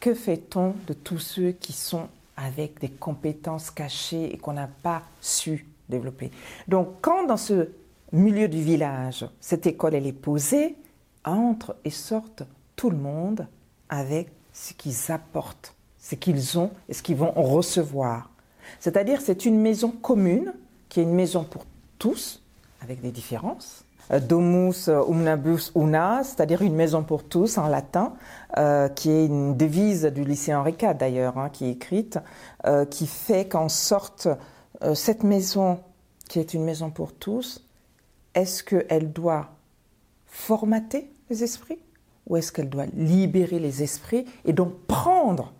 que 0.00 0.14
fait-on 0.14 0.74
de 0.86 0.94
tous 0.94 1.18
ceux 1.18 1.52
qui 1.52 1.74
sont 1.74 2.08
avec 2.34 2.80
des 2.80 2.88
compétences 2.88 3.70
cachées 3.70 4.32
et 4.32 4.38
qu'on 4.38 4.54
n'a 4.54 4.70
pas 4.82 5.02
su 5.20 5.66
développer? 5.90 6.30
Donc 6.66 6.88
quand 7.02 7.26
dans 7.26 7.36
ce 7.36 7.68
milieu 8.10 8.48
du 8.48 8.62
village, 8.62 9.28
cette 9.38 9.66
école 9.66 9.94
elle 9.94 10.06
est 10.06 10.12
posée, 10.12 10.76
entre 11.26 11.76
et 11.84 11.90
sortent 11.90 12.44
tout 12.74 12.88
le 12.88 12.96
monde 12.96 13.46
avec 13.90 14.30
ce 14.54 14.72
qu'ils 14.72 15.12
apportent 15.12 15.74
ce 16.08 16.14
qu'ils 16.14 16.58
ont 16.58 16.70
et 16.88 16.94
ce 16.94 17.02
qu'ils 17.02 17.16
vont 17.16 17.32
recevoir. 17.32 18.30
C'est-à-dire 18.80 19.20
c'est 19.20 19.44
une 19.44 19.60
maison 19.60 19.90
commune 19.90 20.54
qui 20.88 21.00
est 21.00 21.02
une 21.02 21.14
maison 21.14 21.44
pour 21.44 21.66
tous, 21.98 22.42
avec 22.80 23.02
des 23.02 23.10
différences. 23.10 23.84
Euh, 24.10 24.20
Domus 24.20 24.88
umnabus 24.88 25.70
una, 25.74 26.22
c'est-à-dire 26.24 26.62
une 26.62 26.74
maison 26.74 27.02
pour 27.02 27.24
tous 27.24 27.58
en 27.58 27.68
latin, 27.68 28.14
euh, 28.56 28.88
qui 28.88 29.10
est 29.10 29.26
une 29.26 29.56
devise 29.56 30.04
du 30.04 30.24
lycée 30.24 30.54
Henri 30.54 30.74
IV 30.80 30.94
d'ailleurs, 30.94 31.36
hein, 31.36 31.50
qui 31.50 31.66
est 31.66 31.72
écrite, 31.72 32.18
euh, 32.66 32.86
qui 32.86 33.06
fait 33.06 33.46
qu'en 33.46 33.68
sorte 33.68 34.28
cette 34.94 35.24
maison 35.24 35.80
qui 36.28 36.38
est 36.38 36.54
une 36.54 36.62
maison 36.62 36.90
pour 36.90 37.12
tous, 37.12 37.66
est-ce 38.34 38.62
qu'elle 38.62 39.12
doit 39.12 39.48
formater 40.26 41.10
les 41.30 41.42
esprits 41.42 41.80
ou 42.28 42.36
est-ce 42.36 42.52
qu'elle 42.52 42.68
doit 42.68 42.86
libérer 42.94 43.58
les 43.58 43.82
esprits 43.82 44.24
et 44.44 44.52
donc 44.52 44.72
prendre 44.86 45.52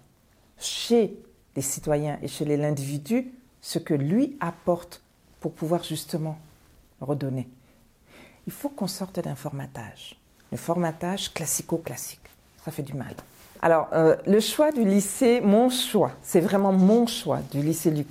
chez 0.58 1.16
les 1.56 1.62
citoyens 1.62 2.18
et 2.22 2.28
chez 2.28 2.44
l'individu 2.44 3.32
ce 3.60 3.78
que 3.78 3.94
lui 3.94 4.36
apporte 4.40 5.02
pour 5.40 5.52
pouvoir 5.52 5.82
justement 5.84 6.38
redonner. 7.00 7.48
Il 8.46 8.52
faut 8.52 8.68
qu'on 8.68 8.86
sorte 8.86 9.20
d'un 9.20 9.34
formatage, 9.34 10.16
le 10.50 10.56
formatage 10.56 11.32
classico-classique. 11.32 12.20
Ça 12.64 12.70
fait 12.70 12.82
du 12.82 12.94
mal. 12.94 13.14
Alors, 13.60 13.88
euh, 13.92 14.16
le 14.26 14.40
choix 14.40 14.70
du 14.70 14.84
lycée, 14.84 15.40
mon 15.40 15.68
choix, 15.68 16.12
c'est 16.22 16.40
vraiment 16.40 16.72
mon 16.72 17.06
choix 17.06 17.40
du 17.50 17.60
lycée 17.60 17.90
du 17.90 18.06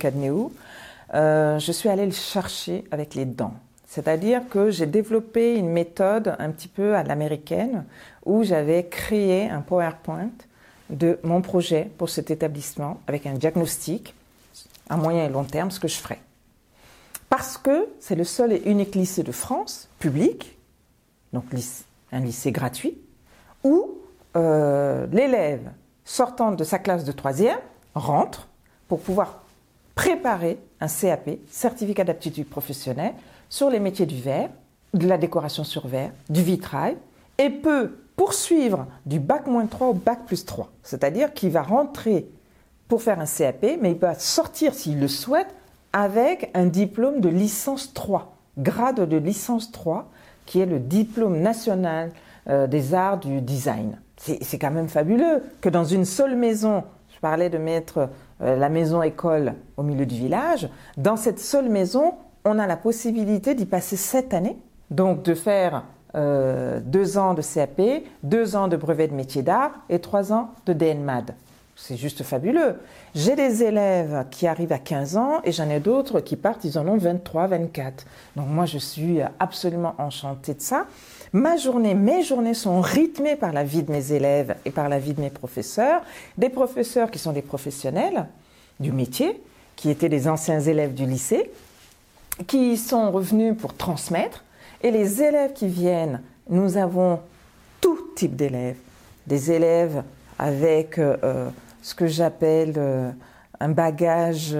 Euh, 1.14 1.58
je 1.58 1.72
suis 1.72 1.88
allée 1.88 2.04
le 2.04 2.12
chercher 2.12 2.84
avec 2.90 3.14
les 3.14 3.24
dents. 3.24 3.54
C'est-à-dire 3.86 4.42
que 4.50 4.70
j'ai 4.70 4.84
développé 4.84 5.56
une 5.56 5.70
méthode 5.70 6.36
un 6.38 6.50
petit 6.50 6.68
peu 6.68 6.94
à 6.94 7.02
l'américaine 7.02 7.86
où 8.26 8.44
j'avais 8.44 8.86
créé 8.86 9.48
un 9.48 9.62
PowerPoint 9.62 10.30
de 10.90 11.18
mon 11.22 11.42
projet 11.42 11.90
pour 11.98 12.08
cet 12.08 12.30
établissement 12.30 13.00
avec 13.06 13.26
un 13.26 13.34
diagnostic 13.34 14.14
à 14.88 14.96
moyen 14.96 15.26
et 15.26 15.28
long 15.28 15.44
terme, 15.44 15.70
ce 15.70 15.80
que 15.80 15.88
je 15.88 15.96
ferai. 15.96 16.18
Parce 17.28 17.58
que 17.58 17.88
c'est 18.00 18.14
le 18.14 18.24
seul 18.24 18.52
et 18.52 18.62
unique 18.64 18.94
lycée 18.94 19.22
de 19.22 19.32
France, 19.32 19.88
public, 19.98 20.56
donc 21.32 21.44
un 22.12 22.20
lycée 22.20 22.52
gratuit, 22.52 22.96
où 23.64 23.98
euh, 24.36 25.06
l'élève 25.12 25.70
sortant 26.04 26.52
de 26.52 26.64
sa 26.64 26.78
classe 26.78 27.04
de 27.04 27.12
troisième 27.12 27.58
rentre 27.94 28.48
pour 28.88 29.00
pouvoir 29.00 29.42
préparer 29.94 30.58
un 30.80 30.88
CAP, 30.88 31.30
certificat 31.50 32.04
d'aptitude 32.04 32.48
professionnelle, 32.48 33.14
sur 33.50 33.68
les 33.68 33.80
métiers 33.80 34.06
du 34.06 34.20
verre, 34.20 34.48
de 34.94 35.06
la 35.06 35.18
décoration 35.18 35.64
sur 35.64 35.86
verre, 35.86 36.12
du 36.30 36.42
vitrail, 36.42 36.96
et 37.36 37.50
peut 37.50 37.98
poursuivre 38.18 38.86
du 39.06 39.20
bac 39.20 39.44
3 39.70 39.86
au 39.86 39.94
bac 39.94 40.26
plus 40.26 40.44
3. 40.44 40.70
C'est-à-dire 40.82 41.32
qu'il 41.32 41.50
va 41.50 41.62
rentrer 41.62 42.28
pour 42.88 43.00
faire 43.00 43.20
un 43.20 43.26
CAP, 43.26 43.78
mais 43.80 43.92
il 43.92 43.98
va 43.98 44.14
sortir, 44.14 44.74
s'il 44.74 45.00
le 45.00 45.08
souhaite, 45.08 45.54
avec 45.92 46.50
un 46.52 46.66
diplôme 46.66 47.20
de 47.20 47.28
licence 47.28 47.94
3, 47.94 48.36
grade 48.58 49.08
de 49.08 49.16
licence 49.16 49.70
3, 49.70 50.10
qui 50.46 50.60
est 50.60 50.66
le 50.66 50.80
diplôme 50.80 51.40
national 51.40 52.10
euh, 52.48 52.66
des 52.66 52.92
arts 52.92 53.18
du 53.18 53.40
design. 53.40 53.98
C'est 54.16 54.58
quand 54.58 54.72
même 54.72 54.88
fabuleux 54.88 55.44
que 55.60 55.68
dans 55.68 55.84
une 55.84 56.04
seule 56.04 56.34
maison, 56.34 56.82
je 57.14 57.20
parlais 57.20 57.50
de 57.50 57.58
mettre 57.58 58.08
euh, 58.42 58.56
la 58.56 58.68
maison 58.68 59.00
école 59.00 59.54
au 59.76 59.84
milieu 59.84 60.06
du 60.06 60.16
village, 60.16 60.68
dans 60.96 61.16
cette 61.16 61.38
seule 61.38 61.68
maison, 61.68 62.14
on 62.44 62.58
a 62.58 62.66
la 62.66 62.76
possibilité 62.76 63.54
d'y 63.54 63.66
passer 63.66 63.96
sept 63.96 64.34
années, 64.34 64.58
donc 64.90 65.22
de 65.22 65.34
faire 65.34 65.84
euh, 66.14 66.80
deux 66.82 67.18
ans 67.18 67.34
de 67.34 67.42
CAP, 67.42 67.80
deux 68.22 68.56
ans 68.56 68.68
de 68.68 68.76
brevet 68.76 69.08
de 69.08 69.14
métier 69.14 69.42
d'art 69.42 69.72
et 69.88 69.98
trois 69.98 70.32
ans 70.32 70.50
de 70.66 70.72
DNMAD. 70.72 71.34
C'est 71.80 71.96
juste 71.96 72.24
fabuleux. 72.24 72.74
J'ai 73.14 73.36
des 73.36 73.62
élèves 73.62 74.26
qui 74.32 74.48
arrivent 74.48 74.72
à 74.72 74.78
15 74.78 75.16
ans 75.16 75.40
et 75.44 75.52
j'en 75.52 75.70
ai 75.70 75.78
d'autres 75.78 76.18
qui 76.20 76.34
partent, 76.34 76.64
ils 76.64 76.76
en 76.76 76.88
ont 76.88 76.96
23, 76.96 77.46
24. 77.46 78.04
Donc 78.34 78.48
moi, 78.48 78.66
je 78.66 78.78
suis 78.78 79.20
absolument 79.38 79.94
enchantée 79.98 80.54
de 80.54 80.60
ça. 80.60 80.86
Ma 81.32 81.56
journée, 81.56 81.94
mes 81.94 82.24
journées 82.24 82.54
sont 82.54 82.80
rythmées 82.80 83.36
par 83.36 83.52
la 83.52 83.62
vie 83.62 83.84
de 83.84 83.92
mes 83.92 84.12
élèves 84.12 84.56
et 84.64 84.72
par 84.72 84.88
la 84.88 84.98
vie 84.98 85.14
de 85.14 85.20
mes 85.20 85.30
professeurs. 85.30 86.02
Des 86.36 86.48
professeurs 86.48 87.12
qui 87.12 87.20
sont 87.20 87.32
des 87.32 87.42
professionnels 87.42 88.26
du 88.80 88.90
métier, 88.90 89.40
qui 89.76 89.88
étaient 89.88 90.08
des 90.08 90.26
anciens 90.26 90.60
élèves 90.60 90.94
du 90.94 91.06
lycée, 91.06 91.50
qui 92.48 92.76
sont 92.76 93.12
revenus 93.12 93.56
pour 93.56 93.74
transmettre. 93.74 94.42
Et 94.82 94.90
les 94.90 95.22
élèves 95.22 95.54
qui 95.54 95.66
viennent, 95.66 96.22
nous 96.48 96.76
avons 96.76 97.20
tout 97.80 97.98
type 98.14 98.36
d'élèves. 98.36 98.78
Des 99.26 99.50
élèves 99.50 100.02
avec 100.38 100.98
euh, 100.98 101.16
euh, 101.24 101.48
ce 101.82 101.94
que 101.94 102.06
j'appelle 102.06 102.74
euh, 102.76 103.10
un 103.58 103.70
bagage 103.70 104.56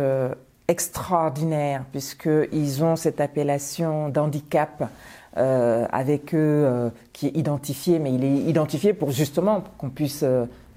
extraordinaire, 0.67 1.85
puisqu'ils 1.93 2.83
ont 2.83 2.97
cette 2.97 3.21
appellation 3.21 4.09
d'handicap 4.09 4.91
avec 5.37 6.35
eux 6.35 6.91
qui 7.13 7.29
est 7.29 7.37
identifié, 7.37 8.01
mais 8.01 8.13
il 8.13 8.25
est 8.25 8.51
identifié 8.51 8.93
pour 8.93 9.13
justement 9.13 9.63
qu'on 9.79 9.89
puisse 9.89 10.25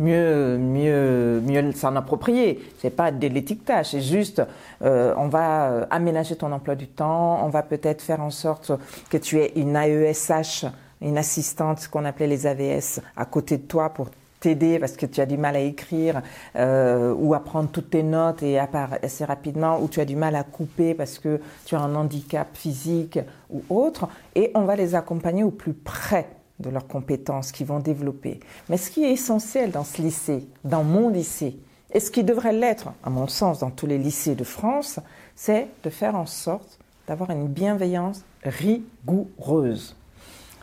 mieux, 0.02 0.58
mieux, 0.58 1.42
mieux 1.42 1.72
s'en 1.74 1.96
approprier. 1.96 2.60
C'est 2.80 2.96
pas 2.96 3.12
de 3.12 3.28
l'étiquetage, 3.28 3.92
c'est 3.92 4.02
juste 4.02 4.42
on 4.82 5.28
va 5.28 5.88
aménager 5.90 6.36
ton 6.36 6.52
emploi 6.52 6.76
du 6.76 6.88
temps, 6.88 7.46
on 7.46 7.50
va 7.50 7.62
peut-être 7.62 8.02
faire 8.02 8.22
en 8.22 8.32
sorte 8.32 8.72
que 9.10 9.18
tu 9.18 9.40
aies 9.40 9.54
une 9.56 9.76
AESH, 9.76 10.66
une 11.02 11.18
assistante, 11.18 11.88
qu'on 11.88 12.06
appelait 12.06 12.28
les 12.28 12.48
AVS, 12.48 13.02
à 13.16 13.26
côté 13.26 13.58
de 13.58 13.64
toi 13.64 13.90
pour 13.90 14.10
t'aider 14.42 14.80
parce 14.80 14.94
que 14.94 15.06
tu 15.06 15.22
as 15.22 15.26
du 15.26 15.38
mal 15.38 15.56
à 15.56 15.60
écrire 15.60 16.22
euh, 16.58 17.14
ou 17.14 17.34
à 17.34 17.40
prendre 17.40 17.70
toutes 17.70 17.92
tes 17.92 18.04
notes 18.04 18.44
et 18.44 18.60
à 18.60 18.68
part 18.68 18.90
assez 19.02 19.24
rapidement 19.24 19.80
ou 19.80 19.88
tu 19.88 20.02
as 20.02 20.06
du 20.06 20.18
mal 20.18 20.36
à 20.36 20.44
couper 20.44 20.94
parce 20.94 21.20
que 21.20 21.40
tu 21.66 21.76
as 21.76 21.80
un 21.80 21.96
handicap 21.96 22.50
physique 22.54 23.20
ou 23.50 23.64
autre 23.70 24.10
et 24.36 24.52
on 24.56 24.64
va 24.64 24.76
les 24.76 24.96
accompagner 24.96 25.44
au 25.44 25.52
plus 25.52 25.74
près 25.74 26.28
de 26.62 26.70
leurs 26.70 26.88
compétences 26.88 27.52
qu'ils 27.52 27.68
vont 27.68 27.80
développer. 27.80 28.40
Mais 28.70 28.78
ce 28.78 28.90
qui 28.90 29.04
est 29.04 29.12
essentiel 29.12 29.72
dans 29.72 29.84
ce 29.84 30.02
lycée, 30.02 30.48
dans 30.64 30.84
mon 30.84 31.10
lycée, 31.10 31.58
et 31.94 32.00
ce 32.00 32.12
qui 32.12 32.24
devrait 32.24 32.54
l'être, 32.54 32.92
à 33.04 33.10
mon 33.10 33.28
sens, 33.28 33.60
dans 33.60 33.70
tous 33.70 33.88
les 33.88 33.98
lycées 33.98 34.36
de 34.36 34.44
France, 34.44 35.00
c'est 35.36 35.68
de 35.84 35.90
faire 35.90 36.16
en 36.16 36.26
sorte 36.26 36.80
d'avoir 37.08 37.32
une 37.32 37.48
bienveillance 37.48 38.24
rigoureuse. 38.44 39.96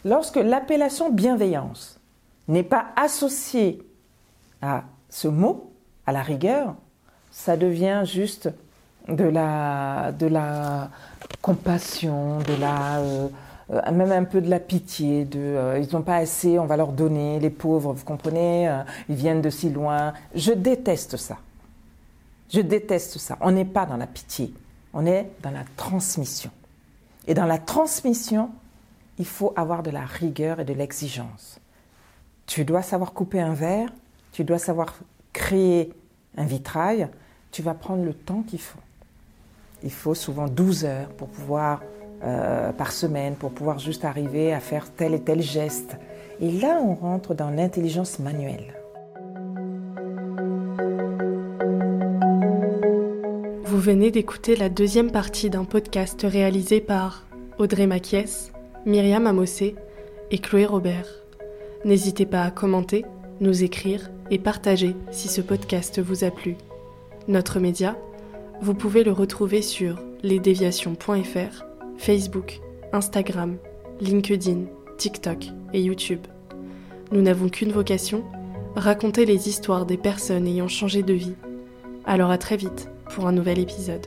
Lorsque 0.04 0.36
l'appellation 0.36 1.10
bienveillance 1.10 2.00
n'est 2.46 2.62
pas 2.62 2.86
associé 2.96 3.82
à 4.62 4.84
ce 5.10 5.28
mot, 5.28 5.72
à 6.06 6.12
la 6.12 6.22
rigueur, 6.22 6.74
ça 7.30 7.56
devient 7.56 8.02
juste 8.04 8.48
de 9.08 9.24
la, 9.24 10.12
de 10.18 10.26
la 10.26 10.90
compassion, 11.42 12.38
de 12.38 12.54
la, 12.60 12.98
euh, 12.98 13.28
même 13.70 14.12
un 14.12 14.24
peu 14.24 14.40
de 14.40 14.48
la 14.48 14.60
pitié, 14.60 15.28
euh, 15.36 15.82
ils 15.82 15.94
n'ont 15.94 16.02
pas 16.02 16.16
assez, 16.16 16.58
on 16.58 16.66
va 16.66 16.76
leur 16.76 16.92
donner, 16.92 17.38
les 17.38 17.50
pauvres, 17.50 17.92
vous 17.92 18.04
comprenez, 18.04 18.82
ils 19.08 19.14
viennent 19.14 19.42
de 19.42 19.50
si 19.50 19.70
loin. 19.70 20.14
Je 20.34 20.52
déteste 20.52 21.16
ça. 21.16 21.36
Je 22.50 22.60
déteste 22.60 23.18
ça. 23.18 23.36
On 23.40 23.50
n'est 23.50 23.66
pas 23.66 23.84
dans 23.84 23.98
la 23.98 24.06
pitié, 24.06 24.54
on 24.94 25.04
est 25.04 25.30
dans 25.42 25.50
la 25.50 25.64
transmission. 25.76 26.50
Et 27.26 27.34
dans 27.34 27.44
la 27.44 27.58
transmission, 27.58 28.50
il 29.18 29.26
faut 29.26 29.52
avoir 29.54 29.82
de 29.82 29.90
la 29.90 30.04
rigueur 30.04 30.60
et 30.60 30.64
de 30.64 30.72
l'exigence. 30.72 31.60
Tu 32.46 32.64
dois 32.64 32.82
savoir 32.82 33.12
couper 33.12 33.40
un 33.40 33.52
verre, 33.52 33.90
tu 34.32 34.44
dois 34.44 34.58
savoir 34.58 34.94
créer 35.32 35.92
un 36.36 36.44
vitrail, 36.44 37.08
tu 37.50 37.62
vas 37.62 37.74
prendre 37.74 38.04
le 38.04 38.14
temps 38.14 38.42
qu'il 38.42 38.60
faut. 38.60 38.78
Il 39.82 39.92
faut 39.92 40.14
souvent 40.14 40.48
12 40.48 40.84
heures 40.84 41.08
pour 41.10 41.28
pouvoir, 41.28 41.82
euh, 42.24 42.72
par 42.72 42.92
semaine, 42.92 43.34
pour 43.34 43.50
pouvoir 43.50 43.78
juste 43.78 44.04
arriver 44.04 44.52
à 44.52 44.60
faire 44.60 44.90
tel 44.92 45.14
et 45.14 45.20
tel 45.20 45.40
geste. 45.40 45.96
Et 46.40 46.50
là, 46.50 46.80
on 46.82 46.94
rentre 46.94 47.34
dans 47.34 47.50
l'intelligence 47.50 48.18
manuelle. 48.18 48.74
Vous 53.64 53.78
venez 53.78 54.10
d'écouter 54.10 54.56
la 54.56 54.68
deuxième 54.68 55.10
partie 55.12 55.50
d'un 55.50 55.64
podcast 55.64 56.26
réalisé 56.28 56.80
par 56.80 57.26
Audrey 57.58 57.86
Maquies, 57.86 58.50
Myriam 58.86 59.26
Amossé 59.26 59.76
et 60.30 60.38
Chloé 60.38 60.66
Robert. 60.66 61.06
N'hésitez 61.84 62.26
pas 62.26 62.42
à 62.42 62.50
commenter, 62.50 63.04
nous 63.40 63.62
écrire 63.62 64.10
et 64.30 64.38
partager 64.38 64.96
si 65.10 65.28
ce 65.28 65.40
podcast 65.40 66.00
vous 66.00 66.24
a 66.24 66.30
plu. 66.30 66.56
Notre 67.28 67.60
média, 67.60 67.96
vous 68.60 68.74
pouvez 68.74 69.04
le 69.04 69.12
retrouver 69.12 69.62
sur 69.62 69.96
lesdéviations.fr, 70.22 71.67
Facebook, 71.98 72.60
Instagram, 72.92 73.58
LinkedIn, 74.00 74.64
TikTok 74.96 75.48
et 75.74 75.82
YouTube. 75.82 76.26
Nous 77.12 77.20
n'avons 77.20 77.48
qu'une 77.48 77.72
vocation, 77.72 78.24
raconter 78.76 79.26
les 79.26 79.48
histoires 79.48 79.84
des 79.84 79.96
personnes 79.96 80.46
ayant 80.46 80.68
changé 80.68 81.02
de 81.02 81.12
vie. 81.12 81.34
Alors 82.06 82.30
à 82.30 82.38
très 82.38 82.56
vite 82.56 82.88
pour 83.10 83.26
un 83.26 83.32
nouvel 83.32 83.58
épisode. 83.58 84.06